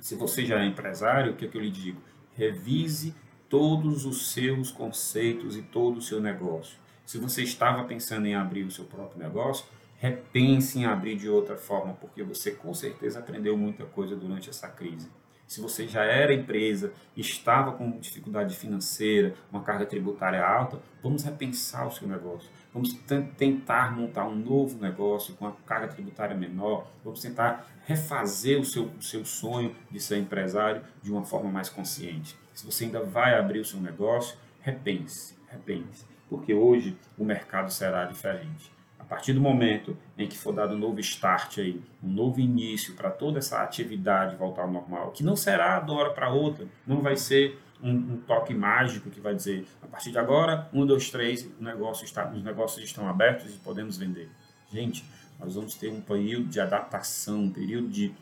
Se 0.00 0.14
você 0.14 0.44
já 0.44 0.60
é 0.60 0.66
empresário, 0.66 1.32
o 1.32 1.36
que, 1.36 1.44
é 1.44 1.48
que 1.48 1.56
eu 1.56 1.60
lhe 1.60 1.70
digo? 1.70 2.00
Revise 2.34 3.14
todos 3.48 4.04
os 4.04 4.32
seus 4.32 4.70
conceitos 4.70 5.56
e 5.56 5.62
todo 5.62 5.98
o 5.98 6.02
seu 6.02 6.20
negócio. 6.20 6.78
Se 7.06 7.18
você 7.18 7.42
estava 7.42 7.84
pensando 7.84 8.26
em 8.26 8.34
abrir 8.34 8.64
o 8.64 8.70
seu 8.70 8.84
próprio 8.84 9.22
negócio, 9.22 9.66
repense 9.98 10.78
em 10.78 10.86
abrir 10.86 11.16
de 11.16 11.28
outra 11.28 11.56
forma, 11.56 11.94
porque 11.94 12.22
você 12.22 12.50
com 12.50 12.72
certeza 12.74 13.18
aprendeu 13.18 13.56
muita 13.56 13.84
coisa 13.84 14.16
durante 14.16 14.50
essa 14.50 14.68
crise. 14.68 15.08
Se 15.46 15.60
você 15.60 15.86
já 15.86 16.02
era 16.02 16.32
empresa, 16.32 16.92
estava 17.16 17.72
com 17.72 17.98
dificuldade 17.98 18.56
financeira, 18.56 19.34
uma 19.52 19.62
carga 19.62 19.84
tributária 19.84 20.44
alta, 20.44 20.80
vamos 21.02 21.22
repensar 21.22 21.86
o 21.86 21.92
seu 21.92 22.08
negócio. 22.08 22.50
Vamos 22.74 22.92
tentar 23.36 23.96
montar 23.96 24.26
um 24.26 24.34
novo 24.34 24.82
negócio 24.82 25.34
com 25.36 25.46
a 25.46 25.52
carga 25.64 25.86
tributária 25.86 26.36
menor. 26.36 26.88
Vamos 27.04 27.22
tentar 27.22 27.68
refazer 27.86 28.58
o 28.58 28.64
seu, 28.64 28.86
o 28.86 29.00
seu 29.00 29.24
sonho 29.24 29.76
de 29.88 30.00
ser 30.00 30.18
empresário 30.18 30.82
de 31.00 31.12
uma 31.12 31.22
forma 31.22 31.48
mais 31.48 31.68
consciente. 31.68 32.36
Se 32.52 32.66
você 32.66 32.86
ainda 32.86 33.00
vai 33.00 33.38
abrir 33.38 33.60
o 33.60 33.64
seu 33.64 33.80
negócio, 33.80 34.36
repense, 34.60 35.36
repense. 35.46 36.04
Porque 36.28 36.52
hoje 36.52 36.96
o 37.16 37.24
mercado 37.24 37.72
será 37.72 38.06
diferente. 38.06 38.72
A 38.98 39.04
partir 39.04 39.34
do 39.34 39.40
momento 39.40 39.96
em 40.18 40.26
que 40.26 40.36
for 40.36 40.52
dado 40.52 40.74
um 40.74 40.78
novo 40.78 40.98
start 40.98 41.58
aí, 41.58 41.80
um 42.02 42.08
novo 42.08 42.40
início 42.40 42.94
para 42.94 43.10
toda 43.10 43.38
essa 43.38 43.62
atividade 43.62 44.34
voltar 44.34 44.62
ao 44.62 44.70
normal, 44.70 45.12
que 45.12 45.22
não 45.22 45.36
será 45.36 45.78
de 45.78 45.92
uma 45.92 46.00
hora 46.00 46.10
para 46.10 46.30
outra, 46.30 46.66
não 46.84 47.02
vai 47.02 47.14
ser 47.14 47.60
um, 47.82 47.90
um, 47.90 48.16
toque 48.26 48.54
mágico 48.54 49.10
que 49.10 49.20
vai 49.20 49.34
dizer 49.34 49.66
a 49.82 49.86
partir 49.86 50.10
de 50.10 50.18
agora, 50.18 50.68
um, 50.72 50.86
dois, 50.86 51.10
três, 51.10 51.48
o 51.60 51.62
negócio 51.62 52.04
está, 52.04 52.30
os 52.30 52.42
negócios 52.42 52.84
estão 52.84 53.08
abertos 53.08 53.54
e 53.54 53.58
podemos 53.58 53.96
vender. 53.96 54.28
Gente, 54.72 55.04
nós 55.38 55.54
vamos 55.54 55.74
ter 55.74 55.90
um 55.90 56.00
período 56.00 56.46
de 56.46 56.60
adaptação, 56.60 57.42
um 57.42 57.50
período 57.50 57.88
de 57.88 58.14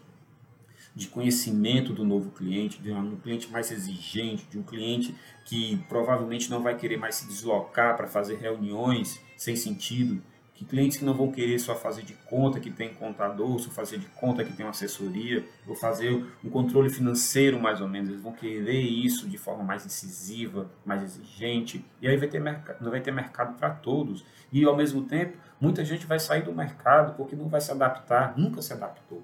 de 0.94 1.08
conhecimento 1.08 1.92
do 1.92 2.04
novo 2.04 2.30
cliente, 2.30 2.80
de 2.80 2.92
um 2.92 3.16
cliente 3.16 3.50
mais 3.50 3.70
exigente, 3.70 4.46
de 4.50 4.58
um 4.58 4.62
cliente 4.62 5.14
que 5.44 5.76
provavelmente 5.88 6.50
não 6.50 6.62
vai 6.62 6.76
querer 6.76 6.98
mais 6.98 7.16
se 7.16 7.26
deslocar 7.26 7.96
para 7.96 8.06
fazer 8.06 8.36
reuniões 8.36 9.20
sem 9.36 9.56
sentido, 9.56 10.22
que 10.62 10.64
clientes 10.64 10.96
que 10.96 11.04
não 11.04 11.14
vão 11.14 11.30
querer 11.30 11.58
só 11.58 11.74
fazer 11.74 12.02
de 12.02 12.14
conta 12.14 12.60
que 12.60 12.70
tem 12.70 12.94
contador, 12.94 13.58
só 13.58 13.70
fazer 13.70 13.98
de 13.98 14.06
conta 14.06 14.44
que 14.44 14.52
tem 14.52 14.64
uma 14.64 14.70
assessoria, 14.70 15.44
ou 15.66 15.74
fazer 15.74 16.24
um 16.42 16.48
controle 16.48 16.88
financeiro 16.88 17.60
mais 17.60 17.80
ou 17.80 17.88
menos, 17.88 18.08
eles 18.08 18.22
vão 18.22 18.32
querer 18.32 18.80
isso 18.80 19.28
de 19.28 19.36
forma 19.36 19.64
mais 19.64 19.84
incisiva, 19.84 20.70
mais 20.84 21.02
exigente, 21.02 21.84
e 22.00 22.08
aí 22.08 22.16
vai 22.16 22.28
ter 22.28 22.40
mercado, 22.40 22.90
vai 22.90 23.00
ter 23.00 23.12
mercado 23.12 23.58
para 23.58 23.70
todos. 23.70 24.24
E 24.52 24.64
ao 24.64 24.76
mesmo 24.76 25.02
tempo, 25.02 25.36
muita 25.60 25.84
gente 25.84 26.06
vai 26.06 26.20
sair 26.20 26.42
do 26.42 26.52
mercado 26.52 27.16
porque 27.16 27.34
não 27.34 27.48
vai 27.48 27.60
se 27.60 27.70
adaptar, 27.70 28.34
nunca 28.36 28.62
se 28.62 28.72
adaptou. 28.72 29.22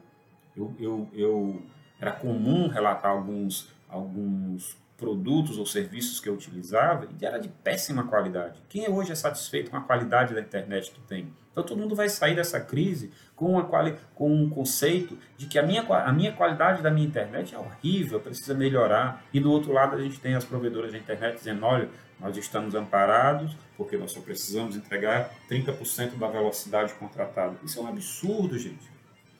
Eu, 0.56 0.74
eu, 0.78 1.08
eu 1.12 1.62
era 2.00 2.12
comum 2.12 2.68
relatar 2.68 3.12
alguns 3.12 3.68
alguns 3.88 4.76
produtos 4.98 5.58
ou 5.58 5.64
serviços 5.64 6.18
que 6.18 6.28
eu 6.28 6.34
utilizava 6.34 7.08
e 7.18 7.24
era 7.24 7.38
de 7.38 7.48
péssima 7.48 8.02
qualidade. 8.02 8.60
Quem 8.68 8.90
hoje 8.90 9.12
é 9.12 9.14
satisfeito 9.14 9.70
com 9.70 9.76
a 9.76 9.80
qualidade 9.80 10.34
da 10.34 10.40
internet 10.40 10.90
que 10.90 11.00
tem? 11.02 11.32
Então 11.52 11.62
todo 11.64 11.78
mundo 11.78 11.94
vai 11.94 12.08
sair 12.08 12.34
dessa 12.34 12.60
crise 12.60 13.12
com, 13.36 13.52
uma 13.52 13.64
quali 13.64 13.96
com 14.14 14.28
um 14.28 14.50
conceito 14.50 15.16
de 15.36 15.46
que 15.46 15.56
a 15.56 15.62
minha, 15.62 15.82
a 15.82 16.12
minha 16.12 16.32
qualidade 16.32 16.82
da 16.82 16.90
minha 16.90 17.06
internet 17.06 17.54
é 17.54 17.58
horrível, 17.58 18.18
precisa 18.18 18.54
melhorar. 18.54 19.24
E 19.32 19.38
do 19.38 19.50
outro 19.52 19.72
lado 19.72 19.94
a 19.94 20.00
gente 20.00 20.18
tem 20.18 20.34
as 20.34 20.44
provedoras 20.44 20.90
de 20.90 20.98
internet 20.98 21.36
dizendo, 21.36 21.64
olha, 21.64 21.88
nós 22.18 22.36
estamos 22.36 22.74
amparados 22.74 23.56
porque 23.76 23.96
nós 23.96 24.10
só 24.10 24.20
precisamos 24.20 24.76
entregar 24.76 25.30
30% 25.48 26.18
da 26.18 26.26
velocidade 26.26 26.92
contratada. 26.94 27.56
Isso 27.62 27.78
é 27.78 27.82
um 27.82 27.86
absurdo, 27.86 28.58
gente. 28.58 28.90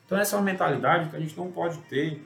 Então 0.07 0.17
essa 0.17 0.37
é 0.37 0.39
uma 0.39 0.45
mentalidade 0.45 1.11
que 1.11 1.17
a 1.17 1.21
gente 1.21 1.37
não 1.37 1.51
pode 1.51 1.79
ter. 1.83 2.25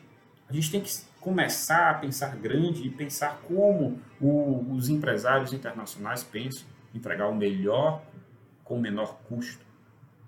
A 0.48 0.52
gente 0.52 0.70
tem 0.70 0.82
que 0.82 0.90
começar 1.22 1.90
a 1.90 1.94
pensar 1.94 2.36
grande 2.36 2.84
e 2.84 2.90
pensar 2.90 3.40
como 3.46 4.00
o, 4.20 4.74
os 4.74 4.88
empresários 4.88 5.52
internacionais 5.52 6.24
pensam, 6.24 6.66
entregar 6.92 7.28
o 7.28 7.34
melhor 7.34 8.02
com 8.64 8.76
o 8.76 8.80
menor 8.80 9.18
custo, 9.28 9.64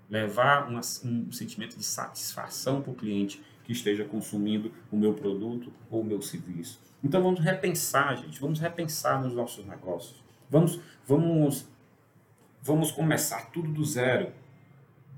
levar 0.09 0.69
uma, 0.69 0.81
um 1.05 1.33
sentimento 1.33 1.77
de 1.77 1.83
satisfação 1.83 2.81
para 2.81 2.93
o 2.93 2.95
cliente 2.95 3.43
que 3.65 3.73
esteja 3.73 4.05
consumindo 4.05 4.73
o 4.93 4.97
meu 4.97 5.15
produto 5.15 5.73
ou 5.91 6.03
o 6.03 6.05
meu 6.05 6.23
serviço. 6.23 6.81
Então 7.03 7.21
vamos 7.21 7.41
repensar, 7.41 8.17
gente, 8.17 8.41
vamos 8.41 8.61
repensar 8.61 9.21
nos 9.21 9.35
nossos 9.35 9.67
negócios. 9.67 10.23
Vamos, 10.49 10.79
vamos, 11.05 11.67
vamos 12.63 12.93
começar 12.93 13.51
tudo 13.51 13.73
do 13.73 13.85
zero. 13.85 14.33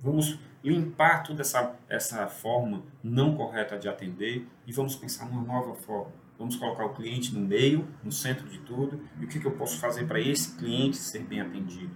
Vamos 0.02 0.38
limpar 0.62 1.22
toda 1.22 1.42
essa, 1.42 1.76
essa 1.88 2.26
forma 2.26 2.82
não 3.02 3.36
correta 3.36 3.78
de 3.78 3.88
atender 3.88 4.46
e 4.66 4.72
vamos 4.72 4.96
pensar 4.96 5.26
numa 5.26 5.42
nova 5.42 5.74
forma. 5.74 6.12
Vamos 6.38 6.56
colocar 6.56 6.84
o 6.84 6.94
cliente 6.94 7.34
no 7.34 7.40
meio, 7.40 7.88
no 8.04 8.12
centro 8.12 8.46
de 8.48 8.58
tudo, 8.58 9.00
e 9.18 9.24
o 9.24 9.28
que, 9.28 9.40
que 9.40 9.46
eu 9.46 9.52
posso 9.52 9.78
fazer 9.78 10.06
para 10.06 10.20
esse 10.20 10.56
cliente 10.56 10.96
ser 10.96 11.22
bem 11.22 11.40
atendido. 11.40 11.94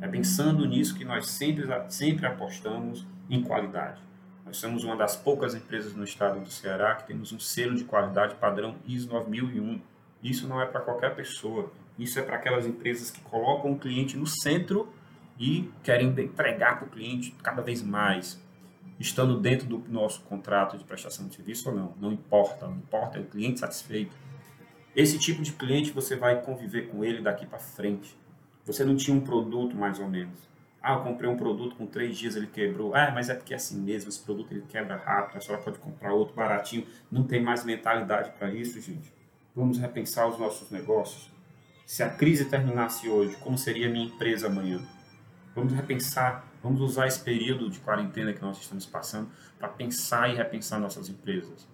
É 0.00 0.08
pensando 0.08 0.66
nisso 0.66 0.96
que 0.96 1.04
nós 1.04 1.28
sempre, 1.28 1.66
sempre 1.88 2.26
apostamos 2.26 3.06
em 3.28 3.42
qualidade. 3.42 4.00
Nós 4.44 4.56
somos 4.56 4.82
uma 4.82 4.96
das 4.96 5.14
poucas 5.14 5.54
empresas 5.54 5.94
no 5.94 6.02
estado 6.02 6.40
do 6.40 6.50
Ceará 6.50 6.96
que 6.96 7.06
temos 7.06 7.32
um 7.32 7.38
selo 7.38 7.76
de 7.76 7.84
qualidade 7.84 8.34
padrão 8.34 8.74
ISO 8.86 9.08
9001. 9.08 9.80
Isso 10.22 10.48
não 10.48 10.60
é 10.60 10.66
para 10.66 10.80
qualquer 10.80 11.14
pessoa, 11.14 11.70
isso 11.98 12.18
é 12.18 12.22
para 12.22 12.36
aquelas 12.36 12.66
empresas 12.66 13.10
que 13.10 13.20
colocam 13.20 13.72
o 13.72 13.78
cliente 13.78 14.16
no 14.16 14.26
centro 14.26 14.92
e 15.40 15.72
querem 15.82 16.08
entregar 16.08 16.78
para 16.78 16.86
o 16.86 16.90
cliente 16.90 17.34
cada 17.42 17.62
vez 17.62 17.82
mais, 17.82 18.38
estando 18.98 19.40
dentro 19.40 19.66
do 19.66 19.78
nosso 19.88 20.20
contrato 20.24 20.76
de 20.76 20.84
prestação 20.84 21.26
de 21.26 21.34
serviço 21.34 21.70
ou 21.70 21.74
não. 21.74 21.94
Não 21.98 22.12
importa, 22.12 22.68
não 22.68 22.76
importa, 22.76 23.18
é 23.18 23.22
o 23.22 23.24
cliente 23.24 23.58
satisfeito. 23.58 24.14
Esse 24.94 25.18
tipo 25.18 25.42
de 25.42 25.52
cliente 25.52 25.92
você 25.92 26.14
vai 26.14 26.42
conviver 26.42 26.88
com 26.88 27.02
ele 27.02 27.22
daqui 27.22 27.46
para 27.46 27.58
frente. 27.58 28.14
Você 28.66 28.84
não 28.84 28.94
tinha 28.94 29.16
um 29.16 29.20
produto 29.20 29.74
mais 29.74 29.98
ou 29.98 30.06
menos. 30.06 30.38
Ah, 30.82 30.94
eu 30.94 31.00
comprei 31.00 31.28
um 31.28 31.36
produto 31.36 31.74
com 31.74 31.86
três 31.86 32.18
dias 32.18 32.36
ele 32.36 32.46
quebrou. 32.46 32.94
Ah, 32.94 33.10
mas 33.10 33.30
é 33.30 33.34
porque 33.34 33.54
é 33.54 33.56
assim 33.56 33.80
mesmo, 33.80 34.10
esse 34.10 34.20
produto 34.20 34.52
ele 34.52 34.64
quebra 34.68 34.96
rápido, 34.96 35.38
a 35.38 35.40
senhora 35.40 35.62
pode 35.62 35.78
comprar 35.78 36.12
outro 36.12 36.34
baratinho. 36.34 36.86
Não 37.10 37.22
tem 37.22 37.42
mais 37.42 37.64
mentalidade 37.64 38.30
para 38.38 38.52
isso, 38.52 38.78
gente. 38.78 39.10
Vamos 39.56 39.78
repensar 39.78 40.26
os 40.26 40.38
nossos 40.38 40.70
negócios. 40.70 41.30
Se 41.86 42.02
a 42.02 42.10
crise 42.10 42.44
terminasse 42.44 43.08
hoje, 43.08 43.36
como 43.38 43.56
seria 43.56 43.88
a 43.88 43.90
minha 43.90 44.06
empresa 44.06 44.46
amanhã? 44.46 44.80
Vamos 45.54 45.72
repensar, 45.72 46.44
vamos 46.62 46.80
usar 46.80 47.06
esse 47.06 47.20
período 47.20 47.68
de 47.68 47.80
quarentena 47.80 48.32
que 48.32 48.40
nós 48.40 48.58
estamos 48.58 48.86
passando 48.86 49.28
para 49.58 49.68
pensar 49.68 50.30
e 50.30 50.36
repensar 50.36 50.78
nossas 50.78 51.08
empresas. 51.08 51.66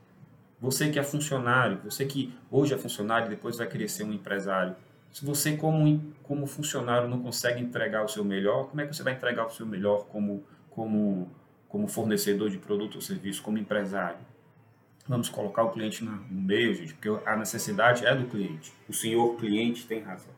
Você 0.61 0.91
que 0.91 0.99
é 0.99 1.03
funcionário, 1.03 1.79
você 1.85 2.07
que 2.07 2.35
hoje 2.51 2.73
é 2.73 2.79
funcionário 2.79 3.27
e 3.27 3.31
depois 3.31 3.59
vai 3.59 3.67
querer 3.67 3.89
ser 3.89 4.05
um 4.05 4.13
empresário, 4.13 4.75
se 5.13 5.25
você 5.25 5.57
como, 5.57 6.13
como 6.23 6.47
funcionário 6.47 7.09
não 7.09 7.23
consegue 7.23 7.61
entregar 7.61 8.05
o 8.05 8.09
seu 8.09 8.25
melhor, 8.25 8.69
como 8.69 8.81
é 8.81 8.87
que 8.87 8.95
você 8.95 9.03
vai 9.03 9.15
entregar 9.15 9.47
o 9.47 9.51
seu 9.51 9.67
melhor 9.67 10.07
como, 10.07 10.45
como, 10.71 11.31
como 11.69 11.89
fornecedor 11.89 12.51
de 12.51 12.59
produto 12.59 12.97
ou 12.97 13.01
serviço, 13.01 13.43
como 13.43 13.59
empresário? 13.59 14.19
Vamos 15.09 15.29
colocar 15.29 15.63
o 15.63 15.71
cliente 15.71 16.05
no 16.05 16.13
meio, 16.31 16.75
gente, 16.75 16.95
porque 16.95 17.09
a 17.25 17.37
necessidade 17.37 18.05
é 18.05 18.15
do 18.15 18.27
cliente. 18.27 18.73
O 18.89 18.93
senhor 18.93 19.37
cliente 19.37 19.87
tem 19.87 20.03
razão. 20.03 20.36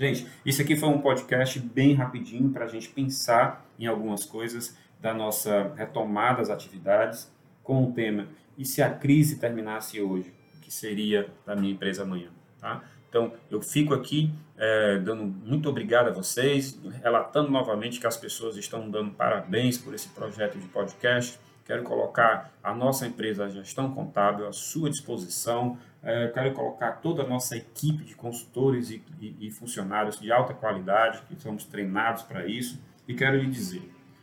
Gente, 0.00 0.26
isso 0.46 0.62
aqui 0.62 0.76
foi 0.76 0.88
um 0.88 0.98
podcast 0.98 1.60
bem 1.60 1.92
rapidinho 1.92 2.48
para 2.48 2.64
a 2.64 2.68
gente 2.68 2.88
pensar 2.88 3.66
em 3.78 3.86
algumas 3.86 4.24
coisas 4.24 4.74
da 4.98 5.12
nossa 5.12 5.74
retomada 5.76 6.38
das 6.38 6.48
atividades 6.48 7.30
com 7.62 7.84
o 7.84 7.92
tema 7.92 8.26
e 8.56 8.64
se 8.64 8.80
a 8.80 8.88
crise 8.88 9.38
terminasse 9.38 10.00
hoje, 10.00 10.32
o 10.56 10.60
que 10.60 10.72
seria 10.72 11.28
da 11.44 11.54
minha 11.54 11.74
empresa 11.74 12.02
amanhã, 12.02 12.30
tá? 12.58 12.82
Então, 13.10 13.34
eu 13.50 13.60
fico 13.60 13.92
aqui 13.92 14.32
é, 14.56 14.98
dando 15.00 15.22
muito 15.22 15.68
obrigado 15.68 16.08
a 16.08 16.12
vocês, 16.12 16.80
relatando 17.02 17.50
novamente 17.50 18.00
que 18.00 18.06
as 18.06 18.16
pessoas 18.16 18.56
estão 18.56 18.88
dando 18.88 19.10
parabéns 19.10 19.76
por 19.76 19.92
esse 19.92 20.08
projeto 20.08 20.58
de 20.58 20.66
podcast. 20.68 21.38
Quero 21.64 21.82
colocar 21.84 22.52
a 22.62 22.74
nossa 22.74 23.06
empresa 23.06 23.44
a 23.44 23.48
Gestão 23.48 23.92
Contábil 23.94 24.46
à 24.46 24.52
sua 24.52 24.90
disposição 24.90 25.78
é, 26.02 26.28
quero 26.28 26.52
colocar 26.54 26.92
toda 26.92 27.22
a 27.22 27.26
nossa 27.26 27.56
equipe 27.56 28.04
de 28.04 28.14
consultores 28.14 28.90
e, 28.90 29.02
e, 29.20 29.48
e 29.48 29.50
funcionários 29.50 30.18
de 30.18 30.32
alta 30.32 30.54
qualidade, 30.54 31.22
que 31.28 31.40
somos 31.40 31.64
treinados 31.64 32.22
para 32.22 32.46
isso, 32.46 32.80
e 33.06 33.14
quero 33.14 33.36
lhe 33.36 33.50
dizer 33.50 33.82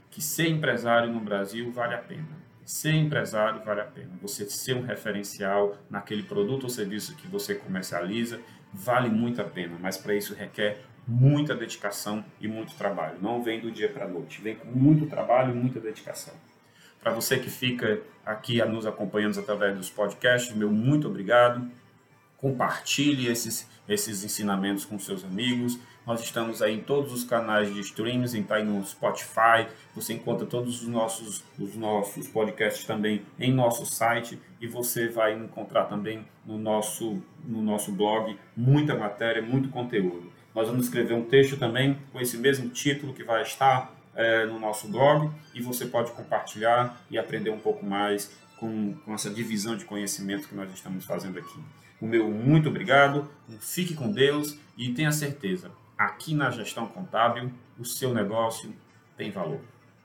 que 0.09 0.21
ser 0.21 0.47
empresário 0.47 1.11
no 1.11 1.19
Brasil 1.19 1.71
vale 1.71 1.93
a 1.93 1.99
pena. 1.99 2.47
Ser 2.65 2.93
empresário 2.93 3.63
vale 3.63 3.81
a 3.81 3.85
pena. 3.85 4.09
Você 4.21 4.49
ser 4.49 4.75
um 4.75 4.81
referencial 4.81 5.77
naquele 5.89 6.23
produto 6.23 6.63
ou 6.63 6.69
serviço 6.69 7.15
que 7.15 7.27
você 7.27 7.53
comercializa 7.55 8.39
vale 8.73 9.09
muito 9.09 9.41
a 9.41 9.45
pena, 9.45 9.77
mas 9.79 9.97
para 9.97 10.15
isso 10.15 10.33
requer 10.33 10.81
muita 11.07 11.55
dedicação 11.55 12.25
e 12.41 12.47
muito 12.47 12.75
trabalho. 12.75 13.19
Não 13.21 13.41
vem 13.41 13.61
do 13.61 13.71
dia 13.71 13.87
para 13.87 14.05
a 14.05 14.07
noite, 14.07 14.41
vem 14.41 14.55
com 14.55 14.67
muito 14.67 15.05
trabalho 15.05 15.53
e 15.53 15.55
muita 15.55 15.79
dedicação. 15.79 16.33
Para 17.01 17.11
você 17.11 17.37
que 17.37 17.49
fica 17.49 18.01
aqui 18.25 18.63
nos 18.65 18.85
acompanhando 18.85 19.39
através 19.39 19.77
dos 19.77 19.89
podcasts, 19.89 20.55
meu 20.55 20.71
muito 20.71 21.07
obrigado. 21.07 21.65
Compartilhe 22.37 23.27
esses, 23.27 23.67
esses 23.87 24.23
ensinamentos 24.23 24.85
com 24.85 24.99
seus 24.99 25.23
amigos. 25.23 25.79
Nós 26.05 26.21
estamos 26.21 26.61
aí 26.61 26.73
em 26.73 26.81
todos 26.81 27.11
os 27.11 27.23
canais 27.25 27.73
de 27.73 27.81
streams, 27.81 28.37
está 28.37 28.55
aí 28.55 28.63
no 28.63 28.85
Spotify. 28.85 29.67
Você 29.93 30.13
encontra 30.13 30.45
todos 30.45 30.81
os 30.81 30.87
nossos, 30.87 31.43
os 31.59 31.75
nossos 31.75 32.27
podcasts 32.27 32.85
também 32.85 33.23
em 33.37 33.51
nosso 33.51 33.85
site 33.85 34.39
e 34.61 34.67
você 34.67 35.09
vai 35.09 35.33
encontrar 35.33 35.85
também 35.85 36.25
no 36.45 36.57
nosso, 36.57 37.21
no 37.43 37.61
nosso 37.61 37.91
blog 37.91 38.37
muita 38.55 38.95
matéria, 38.95 39.41
muito 39.41 39.69
conteúdo. 39.69 40.31
Nós 40.55 40.67
vamos 40.67 40.85
escrever 40.85 41.13
um 41.13 41.25
texto 41.25 41.57
também 41.57 41.97
com 42.13 42.21
esse 42.21 42.37
mesmo 42.37 42.69
título 42.69 43.13
que 43.13 43.23
vai 43.23 43.41
estar 43.41 43.93
é, 44.17 44.45
no 44.45 44.59
nosso 44.59 44.89
blog 44.89 45.31
e 45.53 45.61
você 45.61 45.85
pode 45.85 46.11
compartilhar 46.11 46.99
e 47.09 47.17
aprender 47.17 47.51
um 47.51 47.59
pouco 47.59 47.85
mais 47.85 48.31
com, 48.57 48.95
com 49.05 49.13
essa 49.13 49.29
divisão 49.29 49.77
de 49.77 49.85
conhecimento 49.85 50.49
que 50.49 50.55
nós 50.55 50.73
estamos 50.73 51.05
fazendo 51.05 51.37
aqui. 51.37 51.59
O 52.01 52.05
meu 52.05 52.29
muito 52.29 52.67
obrigado, 52.67 53.29
fique 53.59 53.93
com 53.93 54.11
Deus 54.11 54.57
e 54.75 54.91
tenha 54.93 55.11
certeza, 55.11 55.71
aqui 55.97 56.35
na 56.35 56.49
gestão 56.51 56.87
contábil, 56.87 57.51
o 57.79 57.85
seu 57.85 58.13
negócio 58.13 58.73
tem 59.15 59.31
valor. 59.31 59.61